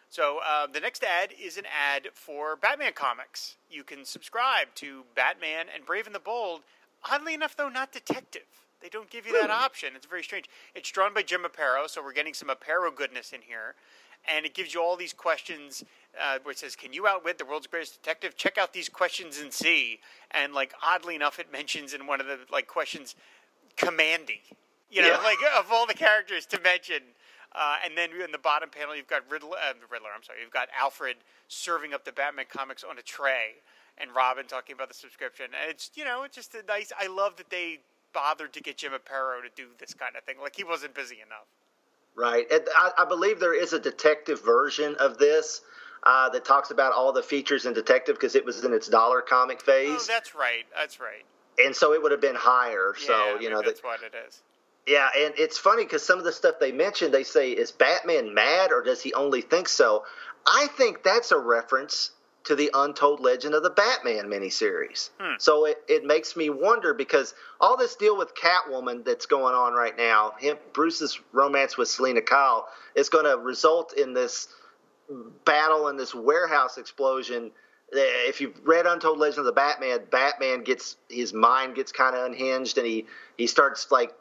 [0.09, 3.57] So uh, the next ad is an ad for Batman comics.
[3.71, 6.63] You can subscribe to Batman and Brave and the Bold.
[7.11, 8.47] Oddly enough, though, not Detective.
[8.81, 9.91] They don't give you that option.
[9.97, 10.49] It's very strange.
[10.75, 13.75] It's drawn by Jim Aparo, so we're getting some Aparo goodness in here.
[14.29, 15.85] And it gives you all these questions
[16.21, 18.37] uh, where it says, Can you outwit the world's greatest detective?
[18.37, 20.01] Check out these questions and see.
[20.33, 23.15] And, like, oddly enough, it mentions in one of the, like, questions,
[23.77, 24.41] Kamandi.
[24.91, 25.19] You know, Yeah.
[25.19, 27.03] like, of all the characters to mention.
[27.53, 30.51] Uh, and then in the bottom panel, you've got Riddler, uh, Riddler, I'm sorry, you've
[30.53, 31.17] got Alfred
[31.49, 33.55] serving up the Batman comics on a tray,
[33.97, 35.47] and Robin talking about the subscription.
[35.47, 37.79] And it's, you know, it's just a nice, I love that they
[38.13, 40.37] bothered to get Jim Aparo to do this kind of thing.
[40.41, 41.47] Like, he wasn't busy enough.
[42.17, 42.47] Right.
[42.51, 45.61] I, I believe there is a detective version of this
[46.03, 49.21] uh, that talks about all the features in Detective because it was in its dollar
[49.21, 50.07] comic Oh, phase.
[50.07, 50.65] that's right.
[50.75, 51.25] That's right.
[51.63, 52.95] and so it would have been higher.
[53.01, 54.41] Yeah, so, you know, that, that's what it is.
[54.87, 58.33] Yeah, and it's funny because some of the stuff they mentioned, they say, is Batman
[58.35, 60.05] mad or does he only think so?
[60.47, 62.13] I think that's a reference
[62.47, 65.11] to the Untold Legend of the Batman miniseries.
[65.39, 69.75] So it, it makes me wonder because all this deal with Catwoman that's going on
[69.75, 74.49] right now, him, Bruce's romance with Selina Kyle, is going to result in this
[75.45, 77.51] battle and this warehouse explosion.
[77.93, 82.17] Eh, If you've read Untold Legend of the Batman, Batman gets his mind gets kind
[82.17, 84.13] of unhinged and he he starts like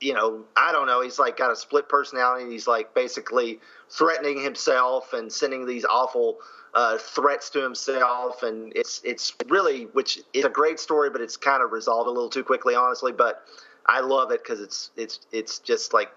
[0.00, 1.02] you know, I don't know.
[1.02, 2.50] He's like got a split personality.
[2.50, 6.38] He's like basically threatening himself and sending these awful
[6.74, 8.42] uh, threats to himself.
[8.42, 12.10] And it's it's really, which is a great story, but it's kind of resolved a
[12.10, 13.12] little too quickly, honestly.
[13.12, 13.42] But
[13.86, 16.10] I love it because it's it's it's just like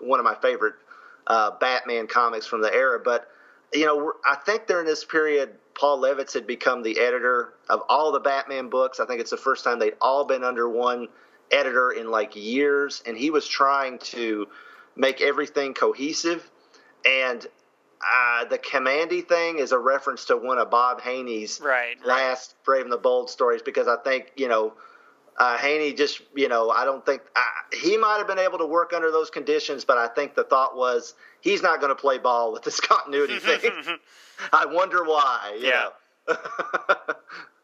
[0.00, 0.74] one of my favorite
[1.26, 3.00] uh, Batman comics from the era.
[3.02, 3.28] But
[3.72, 8.12] you know, I think during this period, Paul Levitz had become the editor of all
[8.12, 9.00] the Batman books.
[9.00, 11.08] I think it's the first time they'd all been under one
[11.52, 14.48] editor in like years, and he was trying to
[14.96, 16.48] make everything cohesive.
[17.04, 17.46] And
[18.00, 22.06] uh, the Kamandi thing is a reference to one of Bob Haney's Right, right.
[22.06, 24.72] last Brave and the Bold stories because I think you know
[25.38, 27.22] uh, Haney just you know I don't think
[27.72, 30.76] he might have been able to work under those conditions, but I think the thought
[30.76, 33.70] was he's not going to play ball with this continuity thing.
[34.52, 35.58] I wonder why.
[35.60, 35.88] You Yeah.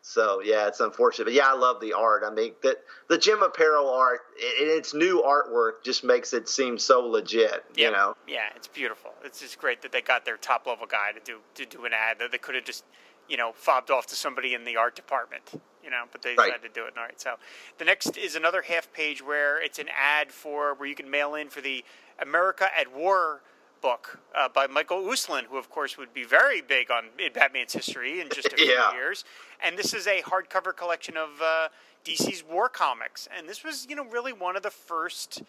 [0.09, 2.23] So yeah, it's unfortunate, but yeah, I love the art.
[2.25, 2.79] I mean, that
[3.09, 7.63] the Jim Aparo art, i- its new artwork just makes it seem so legit.
[7.77, 8.17] You know.
[8.27, 9.13] Yeah, it's beautiful.
[9.23, 11.93] It's just great that they got their top level guy to do to do an
[11.93, 12.85] ad that they could have just,
[13.29, 15.43] you know, fobbed off to somebody in the art department.
[15.85, 16.47] You know, but they Right.
[16.47, 16.95] decided to do it.
[16.97, 17.21] All right.
[17.21, 17.35] So
[17.77, 21.35] the next is another half page where it's an ad for where you can mail
[21.35, 21.85] in for the
[22.19, 23.43] America at War
[23.81, 27.73] book uh, by Michael Uslan, who of course would be very big on in Batman's
[27.73, 28.93] history in just a few Yeah.
[28.93, 29.25] years.
[29.63, 31.69] And this is a hardcover collection of uh,
[32.05, 35.43] DC's war comics, and this was you know really one of the first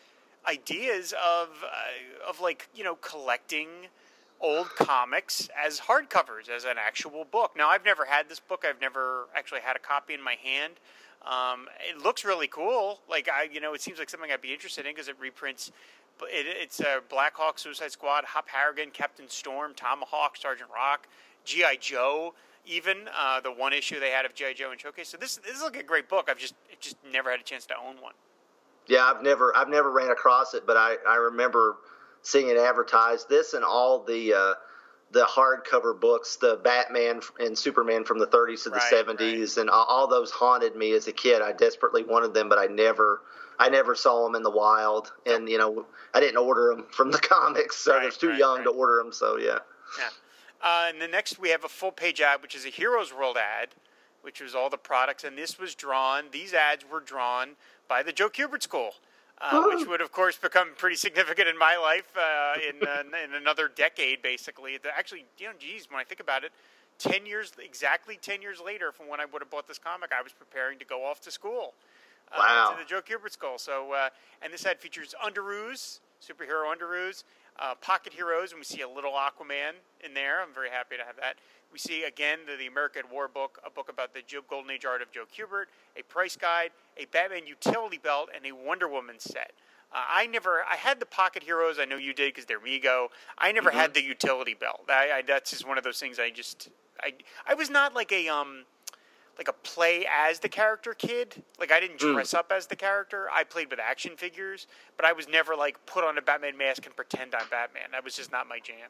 [0.47, 3.67] ideas of uh, of like you know collecting
[4.41, 7.51] old comics as hardcovers as an actual book.
[7.57, 8.63] Now I've never had this book.
[8.67, 10.75] I've never actually had a copy in my hand.
[11.25, 13.01] Um, it looks really cool.
[13.09, 15.71] Like I, you know, it seems like something I'd be interested in because it reprints.
[16.23, 21.07] It, it's a Black Hawk, Suicide Squad, Hop Harrigan, Captain Storm, Tomahawk, Sergeant Rock,
[21.45, 22.33] GI Joe.
[22.65, 25.09] Even uh, the one issue they had of GI Joe in Showcase.
[25.09, 26.27] So this this is like a great book.
[26.29, 28.13] I've just just never had a chance to own one.
[28.87, 31.77] Yeah, I've never I've never ran across it, but I, I remember
[32.21, 33.29] seeing it advertised.
[33.29, 34.53] This and all the uh,
[35.11, 39.69] the hardcover books, the Batman and Superman from the 30s to the Right, 70s, and
[39.69, 41.41] all, all those haunted me as a kid.
[41.41, 43.21] I desperately wanted them, but I never
[43.59, 47.11] I never saw them in the wild, and you know I didn't order them from
[47.11, 49.11] the comics, so I Right, was too right, young to order them.
[49.11, 49.59] So yeah,
[49.97, 50.09] Yeah.
[50.61, 53.37] Uh, and the next we have a full page ad, which is a Heroes World
[53.37, 53.69] ad,
[54.21, 55.23] which was all the products.
[55.23, 57.51] And this was drawn, these ads were drawn
[57.87, 58.91] by the Joe Kubert School,
[59.41, 63.33] uh, which would, of course, become pretty significant in my life uh, in, uh, in
[63.35, 64.77] another decade, basically.
[64.97, 66.51] Actually, you know, geez, when I think about it,
[66.97, 70.21] 10 years, exactly 10 years later from when I would have bought this comic, I
[70.21, 71.73] was preparing to go off to school.
[72.31, 72.75] Uh, Wow.
[72.77, 73.57] To the Joe Kubert School.
[73.57, 74.09] So, uh,
[74.41, 77.23] and this ad features Underoos, superhero Underoos,
[77.59, 79.73] uh, Pocket Heroes, and we see a little Aquaman
[80.03, 80.41] in there.
[80.41, 81.35] I'm very happy to have that.
[81.71, 84.85] We see again the, the American War book, a book about the Joe, Golden Age
[84.85, 85.65] art of Joe Kubert,
[85.97, 89.51] a price guide, a Batman utility belt, and a Wonder Woman set.
[89.91, 91.77] Uh, I never, I had the Pocket Heroes.
[91.79, 93.07] I know you did because they're Mego.
[93.37, 94.81] I never had the utility belt.
[94.87, 96.19] I, I, that's just one of those things.
[96.19, 96.69] I just,
[97.01, 97.13] I,
[97.47, 98.65] I was not like a um,
[99.39, 101.41] like a play as the character kid.
[101.59, 103.27] Like I didn't dress up as the character.
[103.31, 104.67] I played with action figures,
[104.97, 107.83] but I was never like put on a Batman mask and pretend I'm Batman.
[107.93, 108.89] That was just not my jam.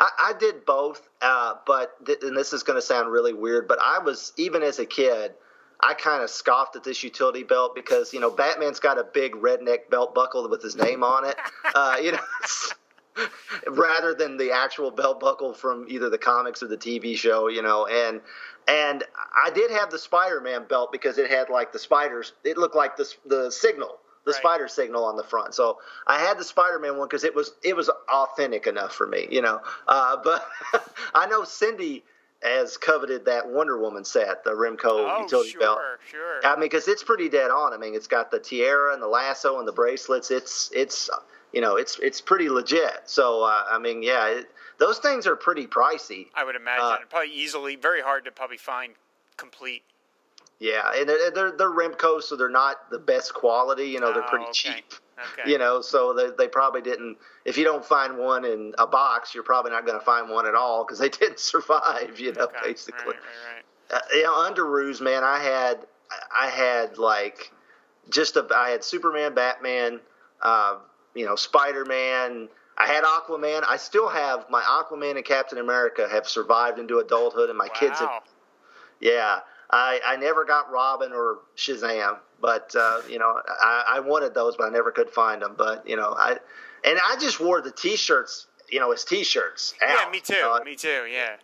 [0.00, 3.68] I, I did both, uh, but th- and this is going to sound really weird,
[3.68, 5.34] but I was even as a kid,
[5.80, 9.34] I kind of scoffed at this utility belt because you know Batman's got a big
[9.34, 11.36] redneck belt buckle with his name on it,
[11.74, 12.18] uh, you know,
[13.68, 17.62] rather than the actual belt buckle from either the comics or the TV show, you
[17.62, 18.20] know, and
[18.68, 19.04] and
[19.44, 22.32] I did have the Spider-Man belt because it had like the spiders.
[22.44, 24.38] It looked like the the signal the Right.
[24.40, 25.54] spider signal on the front.
[25.54, 29.26] So I had the Spider-Man one because it was it was authentic enough for me,
[29.30, 29.60] you know.
[29.88, 30.46] Uh, but
[31.14, 32.04] I know Cindy
[32.42, 35.78] has coveted that Wonder Woman set, the Remco Oh, utility sure, belt.
[36.10, 36.40] sure.
[36.44, 37.72] I mean, because it's pretty dead on.
[37.72, 40.30] I mean, it's got the tiara and the lasso and the bracelets.
[40.30, 41.08] It's it's
[41.52, 43.02] you know it's it's pretty legit.
[43.06, 44.50] So uh, I mean, yeah, it,
[44.80, 46.26] those things are pretty pricey.
[46.34, 48.94] I would imagine Uh, probably easily, very hard to probably find
[49.36, 49.84] complete.
[50.58, 53.84] Yeah, and they're they're, they're Remco, so they're not the best quality.
[53.84, 54.52] You know, they're Oh, pretty okay.
[54.52, 54.92] cheap.
[55.38, 55.50] Okay.
[55.50, 57.18] You know, so they, they probably didn't.
[57.44, 60.46] If you don't find one in a box, you're probably not going to find one
[60.46, 62.18] at all because they didn't survive.
[62.18, 63.14] You know, Okay, basically.
[63.14, 63.54] Right, right,
[63.92, 63.98] right.
[64.02, 65.86] Uh, you know, Underoos, man, I had
[66.38, 67.52] I had like
[68.08, 70.00] just a I had Superman, Batman,
[70.42, 70.76] uh,
[71.14, 72.48] you know, Spider Man.
[72.80, 73.62] I had Aquaman.
[73.68, 77.98] I still have my Aquaman and Captain America have survived into adulthood, and my kids
[77.98, 78.22] have
[79.00, 84.34] yeah, I, I never got Robin or Shazam, but uh, you know I, I wanted
[84.34, 85.56] those, but I never could find them.
[85.58, 86.38] But you know I
[86.84, 89.74] and I just wore the T-shirts, you know, as T-shirts.
[89.82, 90.34] Yeah, me too.
[90.34, 91.06] you know, me too.
[91.10, 91.36] Yeah.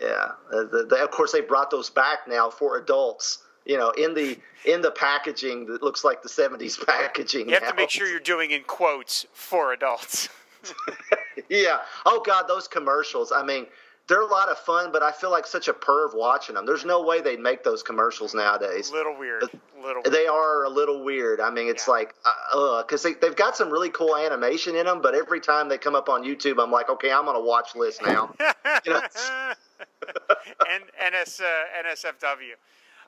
[0.00, 3.38] yeah, Uh, the, the, of course they brought those back now for adults.
[3.64, 7.48] You know, in the in the packaging that looks like the '70s packaging.
[7.48, 10.28] You have to make sure you're doing in quotes for adults.
[11.48, 11.78] Yeah.
[12.06, 13.32] Oh God, those commercials.
[13.34, 13.66] I mean,
[14.06, 16.66] they're a lot of fun, but I feel like such a perv watching them.
[16.66, 18.90] There's no way they'd make those commercials nowadays.
[18.90, 19.44] little weird.
[19.82, 20.02] Little.
[20.02, 21.40] They are a little weird.
[21.40, 21.92] I mean, it's Yeah.
[21.92, 22.14] like,
[22.54, 25.78] uh, because they, they've got some really cool animation in them, but every time they
[25.78, 28.34] come up on YouTube, I'm like, okay, I'm on a watch list now.
[28.84, 29.00] you know,
[30.70, 30.84] and
[31.14, 32.54] NS uh, NSFW.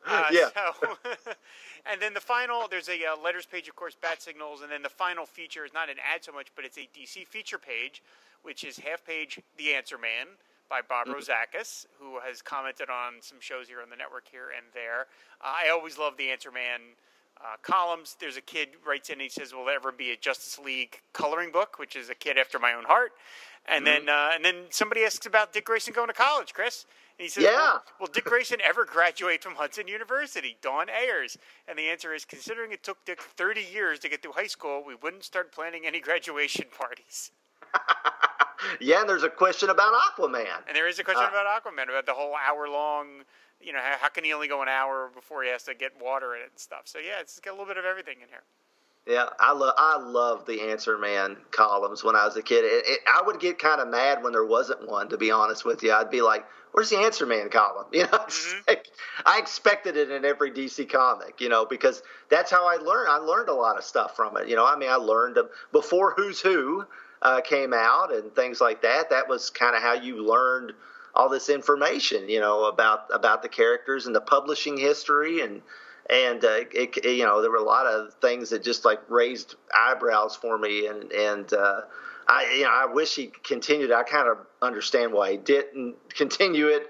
[0.11, 0.49] Uh, Yeah.
[0.55, 0.97] So,
[1.91, 4.83] and then the final, there's a uh, letters page, of course, bat signals, and then
[4.83, 8.03] the final feature is not an ad so much, but it's a DC feature page,
[8.43, 10.27] which is half page The Answer Man
[10.69, 11.17] by Bob Mm-hmm.
[11.19, 15.07] Rozakis, who has commented on some shows here on the network here and there.
[15.41, 16.81] Uh, I always love The Answer Man.
[17.41, 18.17] Uh, columns.
[18.21, 19.15] There's a kid writes in.
[19.15, 22.15] and He says, "Will there ever be a Justice League coloring book?" Which is a
[22.15, 23.13] kid after my own heart.
[23.67, 24.07] And Mm-hmm.
[24.07, 26.87] then, uh, and then somebody asks about Dick Grayson going to college, Chris.
[27.19, 27.73] And he says, Yeah.
[27.75, 31.39] "Will, will Dick Grayson ever graduate from Hudson University?" Dawn Ayers.
[31.69, 34.83] And the answer is, considering it took Dick 30 years to get through high school,
[34.87, 37.31] we wouldn't start planning any graduation parties.
[38.81, 40.47] yeah, and there's a question about Aquaman.
[40.67, 41.29] And there is a question Uh.
[41.29, 43.23] about Aquaman, about the whole hour long,
[43.61, 45.93] you know, how, how can he only go an hour before he has to get
[46.01, 46.83] water in it and stuff?
[46.85, 48.43] So yeah, it's got a little bit of everything in here.
[49.07, 52.65] Yeah, I love I love the Answer Man columns when I was a kid.
[52.65, 55.11] It, it, I would get kind of mad when there wasn't one.
[55.11, 58.09] To be honest with you, I'd be like, "Where's the Answer Man column?" You know,
[58.09, 58.61] mm-hmm.
[58.67, 58.89] like,
[59.27, 61.43] I expected it in every DC comic.
[61.43, 63.11] You know, because that's how I learned.
[63.11, 64.49] I learned a lot of stuff from it.
[64.49, 65.37] You know, I mean, I learned
[65.71, 66.87] before Who's Who
[67.21, 69.11] uh, came out and things like that.
[69.11, 70.73] That was kind of how you learned
[71.15, 72.31] all this information.
[72.31, 75.61] You know, about about the characters and the publishing history and
[76.11, 79.01] and uh, it, it, you know there were a lot of things that just like
[79.09, 80.87] raised eyebrows for me.
[80.87, 81.83] And and uh,
[82.29, 83.93] I you know I wish he continued.
[83.93, 86.89] I kind of understand why he didn't continue it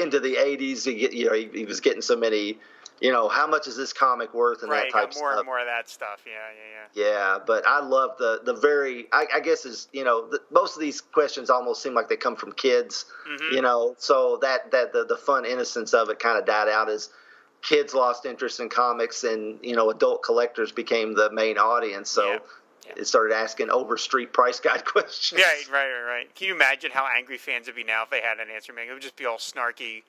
[0.00, 2.58] into the 80s he get, you know he, he was getting so many
[2.98, 5.38] you know how much is this comic worth and right, that type more stuff.
[5.38, 6.22] and more of that stuff.
[6.26, 7.12] Yeah yeah yeah.
[7.12, 10.76] Yeah but I love the the very I, I guess is you know the, most
[10.76, 13.54] of these questions almost seem like they come from kids mm-hmm.
[13.54, 13.94] you know.
[13.98, 17.10] So that that the, the fun innocence of it kind of died out as
[17.66, 22.08] kids lost interest in comics and you know adult collectors became the main audience.
[22.08, 22.38] So yeah.
[22.86, 22.92] Yeah.
[22.98, 25.40] it started asking Overstreet price guide questions.
[25.40, 26.34] Yeah right right right.
[26.34, 28.72] Can you imagine how angry fans would be now if they had an answer?
[28.72, 30.02] Man it would just be all snarky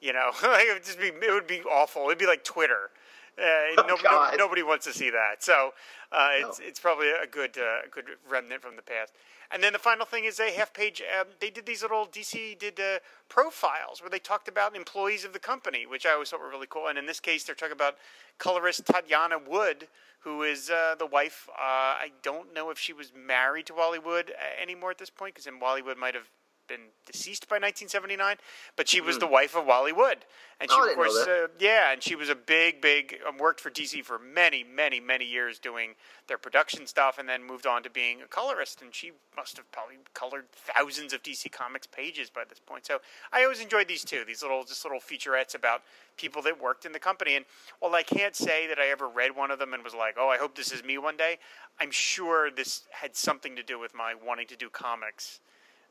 [0.00, 0.30] you know?
[0.42, 2.06] It would just be it would be awful.
[2.06, 2.90] It'd be like twitter.
[3.36, 3.42] Uh,
[3.78, 5.42] oh, no, no, nobody wants to see that.
[5.42, 5.72] So
[6.12, 6.66] uh, it's no.
[6.66, 9.12] it's probably a good uh, good remnant from the past
[9.54, 11.00] and then the final thing is a half page.
[11.20, 12.98] Um, they did these little DC did uh,
[13.28, 16.66] profiles where they talked about employees of the company, which I always thought were really
[16.68, 16.88] cool.
[16.88, 17.94] And in this case, they're talking about
[18.38, 19.86] colorist Tatiana Wood,
[20.18, 21.48] who is uh, the wife.
[21.50, 25.10] Uh, I don't know if she was married to Wally Wood uh, anymore at this
[25.10, 26.28] point, because then Wally Wood might have
[26.66, 28.36] been deceased by 1979,
[28.76, 29.20] but she was mm.
[29.20, 30.24] the wife of Wally Wood,
[30.60, 33.60] and she oh, of course, uh, yeah, and she was a big, big um, worked
[33.60, 35.94] for DC for many, many, many years doing
[36.28, 39.70] their production stuff, and then moved on to being a colorist, and she must have
[39.72, 42.86] probably colored thousands of DC Comics pages by this point.
[42.86, 42.98] So
[43.32, 45.82] I always enjoyed these two, these little just little featurettes about
[46.16, 47.44] people that worked in the company, and
[47.80, 50.28] while I can't say that I ever read one of them and was like, oh,
[50.28, 51.38] I hope this is me one day,
[51.80, 55.40] I'm sure this had something to do with my wanting to do comics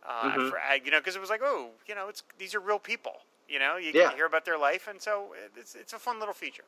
[0.08, 0.50] uh, mm-hmm.
[0.50, 3.14] for, you know, because it was like, oh, you know, it's these are real people.
[3.48, 4.10] You know, you yeah.
[4.10, 5.28] to hear about their life, and so
[5.58, 6.64] it's it's a fun little feature.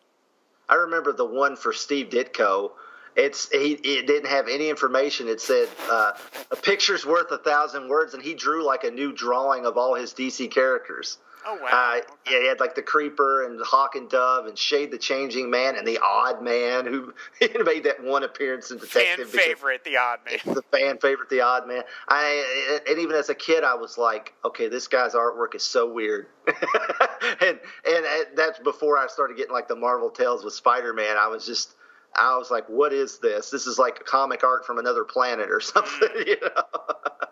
[0.67, 2.71] I remember the one for Steve Ditko.
[3.15, 5.27] It's he it didn't have any information.
[5.27, 6.11] It said uh,
[6.51, 9.95] a picture's worth a thousand words, and he drew like a new drawing of all
[9.95, 11.17] his DC characters.
[11.47, 11.69] Oh wow!
[11.71, 12.07] Uh, okay.
[12.31, 15.75] Yeah, he had like the Creeper and Hawk and Dove and Shade the Changing Man
[15.75, 17.13] and the Odd Man who
[17.63, 19.29] made that one appearance in Detective.
[19.29, 20.55] Fan favorite, the Odd Man.
[20.55, 21.83] The fan favorite, the Odd Man.
[22.07, 25.91] I and even as a kid, I was like, okay, this guy's artwork is so
[25.91, 26.27] weird.
[26.47, 31.17] and and that's before I started getting like the Marvel tales with Spider Man.
[31.17, 31.75] I was just.
[32.17, 33.49] I was like, "What is this?
[33.49, 36.27] This is like comic art from another planet or something." Mm.
[36.27, 37.24] You know.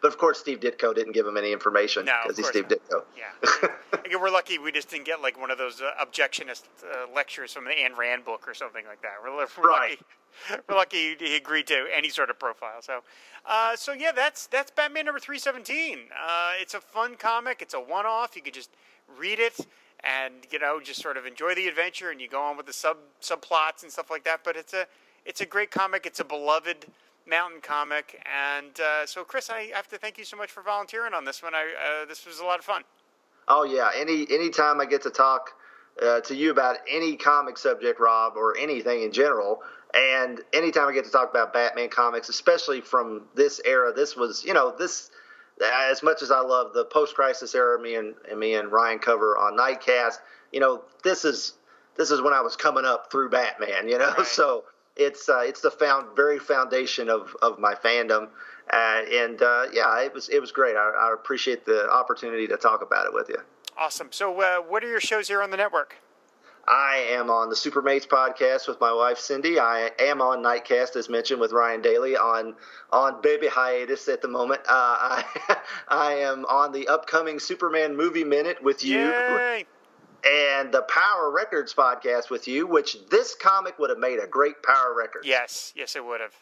[0.00, 2.78] But of course, Steve Ditko didn't give him any information because no, he's Steve not.
[2.78, 3.02] Ditko.
[3.16, 3.68] Yeah.
[4.04, 7.52] Again, we're lucky we just didn't get like one of those uh, Objectivist uh, lectures
[7.52, 9.14] from the Ayn Rand book or something like that.
[9.22, 9.90] We're, we're right.
[9.90, 10.62] lucky.
[10.68, 12.80] We're lucky he agreed to any sort of profile.
[12.80, 13.00] So,
[13.44, 15.98] uh, so yeah, that's that's Batman number three seventeen.
[16.12, 17.60] Uh, it's a fun comic.
[17.60, 18.36] It's a one off.
[18.36, 18.70] You could just
[19.18, 19.66] read it
[20.04, 22.72] and you know just sort of enjoy the adventure, and you go on with the
[22.72, 24.40] sub subplots and stuff like that.
[24.44, 24.86] But it's a
[25.24, 26.06] it's a great comic.
[26.06, 26.86] It's a beloved
[27.28, 28.20] mountain comic.
[28.24, 31.42] And uh, so, Chris, I have to thank you so much for volunteering on this
[31.42, 31.54] one.
[31.54, 32.82] I uh, this was a lot of fun.
[33.46, 35.52] Oh yeah, any anytime I get to talk
[36.02, 39.62] uh, to you about any comic subject, Rob, or anything in general,
[39.94, 44.44] and anytime I get to talk about Batman comics, especially from this era, this was
[44.44, 45.10] you know this.
[45.60, 49.36] As much as I love the post-crisis era, me and, and me and Ryan cover
[49.36, 50.18] on Nightcast,
[50.52, 51.54] you know, this is
[51.96, 54.14] this is when I was coming up through Batman, you know.
[54.18, 54.26] Right.
[54.26, 54.64] So
[54.98, 58.28] it's uh, it's the found very foundation of, of my fandom,
[58.72, 60.76] uh, and uh, yeah, it was it was great.
[60.76, 63.38] I, I, appreciate the opportunity to talk about it with you.
[63.78, 64.08] Awesome.
[64.10, 65.96] So, uh, what are your shows here on the network?
[66.66, 69.58] I am on the Supermates podcast with my wife Cindy.
[69.58, 72.54] I am on Nightcast, as mentioned, with Ryan Daly on
[72.92, 74.60] on baby hiatus at the moment.
[74.62, 78.98] Uh, I I am on the upcoming Superman movie minute with you.
[78.98, 79.66] Yay
[80.24, 84.62] and the Power Records podcast with you, which this comic would have made a great
[84.62, 85.22] Power Record.
[85.24, 86.34] Yes, yes, it would have.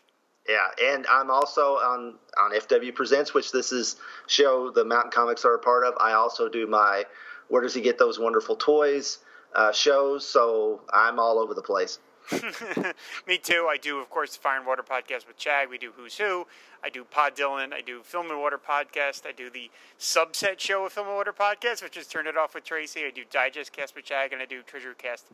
[0.49, 3.97] Yeah, and I'm also on on FW Presents, which this is
[4.27, 5.95] show the Mountain Comics are a part of.
[6.01, 7.05] I also do my
[7.49, 9.19] Where Does He Get Those Wonderful Toys
[9.55, 11.99] uh, shows, so I'm all over the place.
[13.27, 13.69] Me too.
[13.71, 15.71] I do, of course, the Fire and Water podcast with Chad.
[15.71, 16.47] We do Who's Who.
[16.83, 17.73] I do Pod Dylan.
[17.73, 19.27] I do Film and Water podcast.
[19.27, 22.55] I do the subset show of Film and Water podcast, which is Turn It Off
[22.55, 23.05] with Tracy.
[23.05, 25.27] I do Digest Cast with Chad, and I do Treasure Cast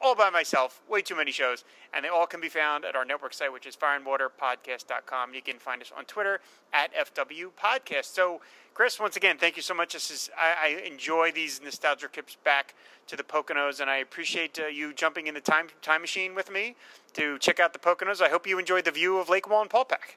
[0.00, 3.04] all by myself, way too many shows, and they all can be found at our
[3.04, 5.34] network site, which is fireandwaterpodcast.com.
[5.34, 6.40] You can find us on Twitter
[6.72, 8.06] at FW Podcast.
[8.14, 8.40] So,
[8.74, 9.92] Chris, once again, thank you so much.
[9.94, 12.74] This is I, I enjoy these nostalgia trips back
[13.06, 16.50] to the Poconos, and I appreciate uh, you jumping in the time time machine with
[16.50, 16.76] me
[17.14, 18.20] to check out the Poconos.
[18.20, 20.16] I hope you enjoyed the view of Lake Wallenpaupack.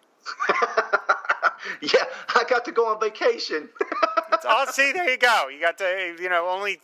[1.82, 2.04] yeah,
[2.36, 3.70] I got to go on vacation.
[4.46, 5.48] oh, see, there you go.
[5.48, 6.80] You got to, you know, only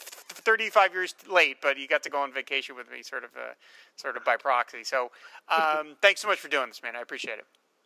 [0.45, 3.53] 35 years late, but you got to go on vacation with me, sort of, uh,
[3.95, 4.83] sort of by proxy.
[4.83, 5.11] So,
[5.49, 6.95] um, thanks so much for doing this, man.
[6.95, 7.45] I appreciate it.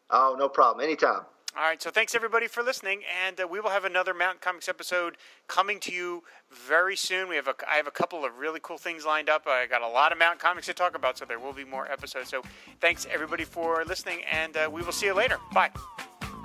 [0.10, 0.84] Oh, no problem.
[0.84, 1.22] Anytime.
[1.56, 4.70] All right, so thanks everybody for listening, and uh, we will have another Mountain Comics
[4.70, 7.30] episode coming to you very soon.
[7.30, 9.48] We have a, I have a couple of really cool things lined up.
[9.48, 11.90] I got a lot of Mountain Comics to talk about, so there will be more
[11.92, 12.30] episodes.
[12.30, 12.44] So
[12.80, 15.38] thanks everybody for listening, and uh, we will see you later.
[15.52, 15.72] Bye.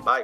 [0.02, 0.22] Bye.